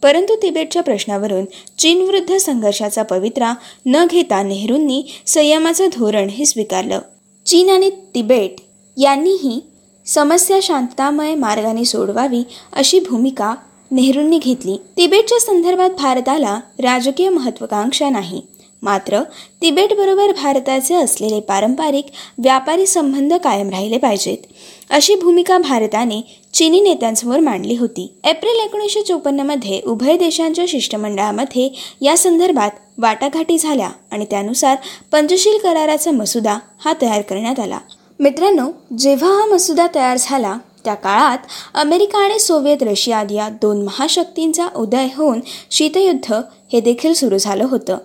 परंतु 0.02 0.34
तिबेटच्या 0.36 0.82
प्रश्नावरून 0.82 1.44
चीनविरुद्ध 1.78 2.36
संघर्षाचा 2.36 3.02
पवित्रा 3.02 3.52
न 3.86 4.04
घेता 4.06 4.42
नेहरूंनी 4.42 5.02
संयमाचं 5.26 5.88
धोरण 5.92 6.28
हे 6.28 6.44
स्वीकारलं. 6.46 6.98
चीन 7.46 7.70
आणि 7.70 7.90
तिबेट 8.14 8.60
यांनीही 8.96 9.60
समस्या 10.06 10.58
शांततामय 10.62 11.34
मार्गाने 11.34 11.84
सोडवावी 11.84 12.42
अशी 12.72 13.00
भूमिका 13.00 13.54
नेहरूंनी 13.90 14.38
घेतली. 14.38 14.76
तिबेटच्या 14.96 15.38
संदर्भात 15.40 15.90
भारताला 15.90 16.58
राजकीय 16.78 17.28
महत्वाकांक्षा 17.28 18.08
नाही. 18.10 18.40
मात्र 18.82 19.22
तिबेटबरोबर 19.62 20.32
भारताचे 20.32 20.94
असलेले 20.94 21.40
पारंपरिक 21.40 22.06
व्यापारी 22.38 22.86
संबंध 22.86 23.32
कायम 23.34 23.70
राहिले 23.70 23.98
पाहिजेत 23.98 24.46
अशी 24.90 25.14
भूमिका 25.14 25.58
भारताने 25.58 26.20
चीनी 26.54 26.80
नेत्यांसमोर 26.80 27.40
मांडली 27.40 27.76
होती. 27.76 28.10
एप्रिल 28.24 28.60
एकोणीसशे 28.64 29.02
चोपन्नमध्ये 29.02 29.80
उभय 29.86 30.16
देशांच्या 30.16 30.64
शिष्टमंडळामध्ये 30.68 31.68
या 32.00 32.16
संदर्भात 32.16 32.70
वाटाघाटी 32.98 33.58
झाल्या 33.58 33.90
आणि 34.10 34.24
त्यानुसार 34.24 34.76
पंचशील 35.12 35.58
कराराचा 35.58 36.10
मसुदा 36.10 36.58
हा 36.84 36.92
तयार 37.02 37.20
करण्यात 37.20 37.60
आला. 37.60 37.78
मित्रांनो 38.20 38.70
जेव्हा 38.98 39.30
हा 39.30 39.46
मसुदा 39.46 39.86
तयार 39.94 40.16
झाला 40.20 40.56
त्या 40.84 40.94
काळात 40.94 41.38
अमेरिका 41.74 42.18
आणि 42.18 42.38
सोव्हिएत 42.38 42.82
रशिया 42.82 43.22
या 43.30 43.48
दोन 43.48 43.82
महाशक्तींचा 43.82 44.68
उदय 44.76 45.06
होऊन 45.16 45.40
शीतयुद्ध 45.70 46.34
हे 46.72 46.80
देखील 46.80 47.12
सुरू 47.12 47.38
झालं 47.38 47.64
होतं. 47.64 47.98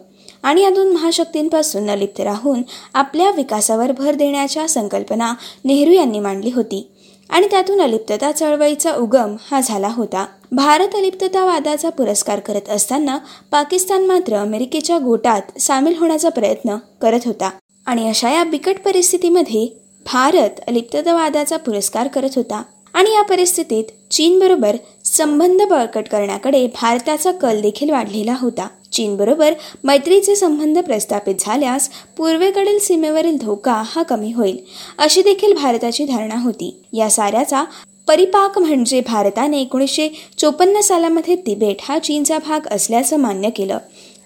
आणि 0.43 0.61
या 0.61 0.69
दोन 0.69 0.91
महाशक्तींपासून 0.93 1.89
अलिप्त 1.89 2.21
राहून 2.21 2.61
आपल्या 2.93 3.31
विकासावर 3.31 3.91
भर 3.91 4.13
देण्याच्या 4.13 4.67
संकल्पना 4.67 5.33
नेहरू 5.65 5.91
यांनी 5.91 6.19
मांडली 6.19 6.51
होती. 6.51 6.91
आणि 7.29 7.47
त्यातून 7.47 7.81
अलिप्तता 7.81 8.31
चळवळीचा 8.31 8.95
उगम 8.95 9.35
हा 9.51 9.61
झाला 9.61 9.89
होता. 9.89 10.25
भारत 10.51 10.95
अलिप्ततावादाचा 10.95 11.89
पुरस्कार 11.89 12.39
करत 12.39 12.69
असताना 12.69 13.17
पाकिस्तान 13.51 14.05
मात्र 14.05 14.35
अमेरिकेच्या 14.35 14.97
गोटात 14.97 15.59
सामील 15.59 15.97
होण्याचा 15.97 16.29
प्रयत्न 16.29 16.75
करत 17.01 17.19
होता. 17.25 17.49
आणि 17.85 18.09
अशा 18.09 18.29
या 18.29 18.43
बिकट 18.43 18.75
परिस्थितीमध्ये 18.85 19.88
भारत 20.13 20.59
अलिप्ततावादाचा 20.67 21.57
पुरस्कार 21.57 22.07
करत 22.07 22.35
होता 22.35 22.61
आणि 22.93 23.13
या 23.13 23.21
परिस्थितीत 23.21 23.83
चीनबरोबर 24.11 24.75
संबंध 25.05 25.61
बळकट 25.61 26.07
करण्याकडे 26.07 26.65
भारताचा 26.75 27.31
कल 27.31 27.61
देखील 27.61 27.89
वाढलेला 27.89 28.35
होता. 28.39 28.67
चीनबरोबर 28.91 29.53
मैत्रीचे 29.83 30.35
संबंध 30.35 30.79
प्रस्थापित 30.79 31.35
झाल्यास 31.39 31.89
पूर्वेकडील 32.17 32.79
सीमेवरील 32.79 33.37
धोका 33.41 33.81
हा 33.85 34.03
कमी 34.03 34.31
होईल 34.31 34.57
अशी 34.97 35.21
देखील 35.23 35.53
भारताची 35.53 36.05
धारणा 36.05 36.39
होती. 36.43 36.75
या 36.93 37.09
साऱ्याचा 37.09 37.63
परिपाक 38.07 38.57
म्हणजे 38.59 39.01
भारताने 39.07 39.61
एकोणीसशे 39.61 40.09
चोपन्न 40.37 40.81
सालामध्ये 40.81 41.35
तिबेट 41.35 41.81
हा 41.81 41.99
चीनचा 41.99 42.37
भाग 42.47 42.67
असल्याचं 42.71 43.17
मान्य 43.17 43.49
केलं. 43.49 43.77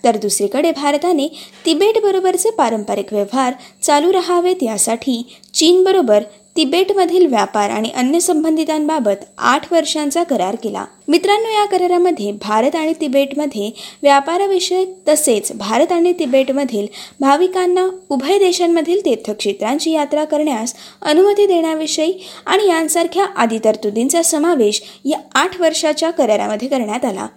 तर 0.03 0.17
दुसरीकडे 0.17 0.71
भारताने 0.71 1.27
तिबेटबरोबरचे 1.65 2.49
पारंपरिक 2.49 3.13
व्यवहार 3.13 3.53
चालू 3.83 4.13
राहावेत 4.13 4.63
यासाठी 4.63 5.21
चीनबरोबर 5.53 6.23
तिबेटमधील 6.55 7.25
व्यापार 7.25 7.69
आणि 7.69 7.89
अन्य 7.89 8.19
संबंधितांबाबत 8.19 9.23
आठ 9.37 9.71
वर्षांचा 9.73 10.23
करार 10.23 10.55
केला. 10.55 10.83
मित्रांनो 11.07 11.49
या 11.49 11.65
करारामध्ये 11.65 12.31
भारत 12.31 12.75
आणि 12.75 12.93
तिबेटमध्ये 13.01 13.69
व्यापाराविषयक 14.01 14.93
तसेच 15.07 15.51
भारत 15.57 15.91
आणि 15.91 16.13
तिबेटमधील 16.19 16.85
भाविकांना 17.19 17.87
उभय 18.09 18.37
देशांमधील 18.39 19.05
तीर्थक्षेत्रांची 19.05 19.91
यात्रा 19.91 20.23
करण्यास 20.23 20.73
अनुमती 21.01 21.45
देण्याविषयी 21.45 22.13
आणि 22.45 22.67
यांसारख्या 22.67 23.25
आदी 23.35 23.59
तरतुदींचा 23.65 24.21
समावेश 24.21 24.81
या 25.05 25.19
आठ 25.35 25.59
वर्षाच्या 25.61 26.11
करारामध्ये 26.11 26.67
करण्यात 26.67 27.05
आला. 27.05 27.27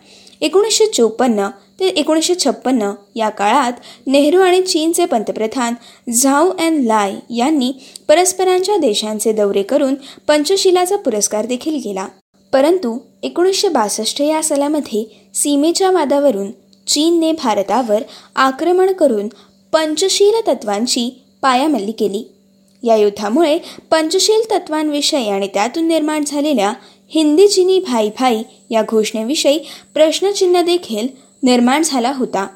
एकोणीसशे 0.40 0.86
चोपन्न 0.86 1.48
ते 1.80 1.88
एकोणीसशे 1.88 2.34
छप्पन्न 2.34 2.90
या 3.16 3.28
काळात 3.28 3.72
नेहरू 4.06 4.40
आणि 4.40 4.60
चीनचे 4.62 5.04
पंतप्रधान 5.04 5.74
झाऊ 6.12 6.50
अँड 6.50 6.84
लाय 6.86 7.14
यांनी 7.30 7.72
परस्परांच्या 8.08 8.76
देशांचे 8.76 9.32
दौरे 9.32 9.62
करून 9.62 9.94
पंचशिलाचा 10.28 10.96
पुरस्कार 10.96 11.46
देखील 11.46 11.78
केला. 11.80 12.06
परंतु 12.52 12.98
एकोणीसशे 13.22 13.68
बासष्ट 13.68 14.20
या 14.20 14.42
सालामध्ये 14.42 15.04
सीमेच्या 15.34 15.90
वादावरून 15.90 16.50
चीनने 16.86 17.32
भारतावर 17.32 18.02
आक्रमण 18.36 18.92
करून 18.92 19.28
पंचशील 19.72 20.40
तत्वांची 20.46 21.10
पायामल्ली 21.42 21.92
केली. 21.92 22.24
या 22.82 22.96
युद्धामुळे 22.96 23.58
पंचशील 23.90 24.42
तत्वांविषयी 24.50 25.28
आणि 25.28 25.46
त्यातून 25.46 25.86
निर्माण 25.88 26.24
झालेल्या 26.26 26.72
हिंदी 27.08 27.48
चिनी 27.48 27.78
भाई 27.78 28.10
भाई 28.18 28.42
या 28.70 28.82
घोषणेविषयी 28.88 29.58
प्रश्नचिन्ह 29.94 30.62
देखील 30.62 31.08
निर्माण 31.42 31.82
झाला 31.82 32.12
होता. 32.12 32.46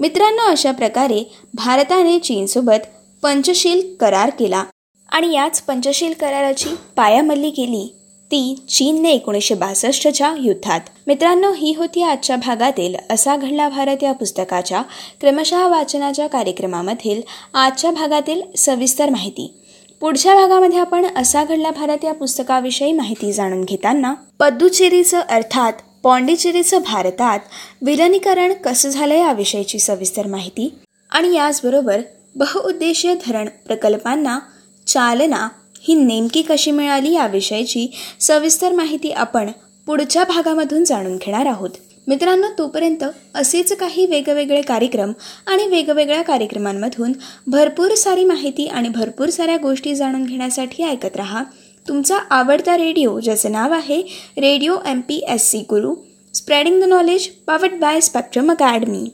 मित्रांनो 0.00 0.50
अशा 0.50 0.72
प्रकारे 0.72 1.32
भारताने 1.54 2.18
चीनसोबत 2.18 2.86
पंचशील 3.22 3.94
करार 3.94 4.30
केला. 4.30 4.64
आणि 5.12 5.34
याच 5.34 5.62
पंचशील 5.62 6.12
कराराची 6.12 6.68
पायामल्ली 6.96 7.50
केली 7.50 7.94
ती 8.26 8.54
चीनने 8.68 9.10
एकोणीसशे 9.10 9.54
बासष्टच्या 9.54 10.34
युद्धात. 10.38 10.80
मित्रांनो 11.06 11.52
ही 11.52 11.74
होती 11.74 12.02
आजच्या 12.02 12.36
भागातील 12.36 12.94
असा 13.10 13.36
घडला 13.36 13.68
भारत 13.68 13.96
या 14.02 14.12
पुस्तकाच्या 14.12 14.82
क्रमशः 15.20 15.66
वाचनाच्या 15.66 16.26
कार्यक्रमामधील 16.26 17.22
आजच्या 17.54 17.90
भागातील 17.90 18.42
सविस्तर 18.56 19.10
माहिती. 19.10 19.54
पुढच्या 20.02 20.34
भागामध्ये 20.34 20.78
आपण 20.78 21.04
असा 21.16 21.42
घडला 21.44 21.70
भारत 21.70 22.04
या 22.04 22.12
पुस्तकाविषयी 22.12 22.92
माहिती 22.92 23.32
जाणून 23.32 23.60
घेताना 23.64 24.12
पद्दुचेरीचं 24.38 25.20
अर्थात 25.20 25.72
पॉंडिचेरीचं 26.02 26.78
भारतात 26.78 27.40
विलनीकरण 27.82 28.52
कसं 28.64 28.88
झालं 28.88 29.14
याविषयीची 29.14 29.78
सविस्तर 29.78 30.26
माहिती 30.26 30.68
आणि 31.12 31.34
याचबरोबर 31.34 32.00
बहुउद्देशीय 32.34 33.14
धरण 33.26 33.48
प्रकल्पांना 33.66 34.38
चालना 34.86 35.48
ही 35.82 35.94
नेमकी 35.94 36.42
कशी 36.42 36.70
मिळाली 36.70 37.14
याविषयीची 37.14 37.86
सविस्तर 38.20 38.72
माहिती 38.72 39.10
आपण 39.10 39.50
पुढच्या 39.86 40.24
भागामधून 40.24 40.84
जाणून 40.84 41.16
घेणार 41.16 41.46
आहोत. 41.46 41.70
मित्रांनो 42.06 42.46
तोपर्यंत 42.58 43.04
असेच 43.34 43.72
काही 43.72 44.06
वेगवेगळे 44.06 44.60
कार्यक्रम 44.62 45.12
आणि 45.46 45.66
वेगवेगळ्या 45.66 46.22
कार्यक्रमांमधून 46.22 47.12
भरपूर 47.46 47.94
सारी 47.94 48.24
माहिती 48.24 48.66
आणि 48.66 48.88
भरपूर 48.88 49.28
साऱ्या 49.28 49.56
गोष्टी 49.56 49.94
जाणून 49.94 50.24
घेण्यासाठी 50.24 50.84
ऐकत 50.84 51.16
राहा. 51.16 51.42
तुमचा 51.88 52.16
आवडता 52.30 52.76
रेडिओ 52.76 53.20
ज्याचं 53.20 53.52
नाव 53.52 53.72
आहे 53.72 54.00
radio 54.38 54.76
M 54.86 55.00
P 55.00 55.24
S 55.28 55.50
C 55.50 55.58
guru 55.58 55.94
spreading 56.34 56.80
the 56.80 56.84
knowledge 56.84 57.26
powered 57.46 57.72
by 57.72 58.00
spectrum 58.00 58.50
academy 58.50 59.08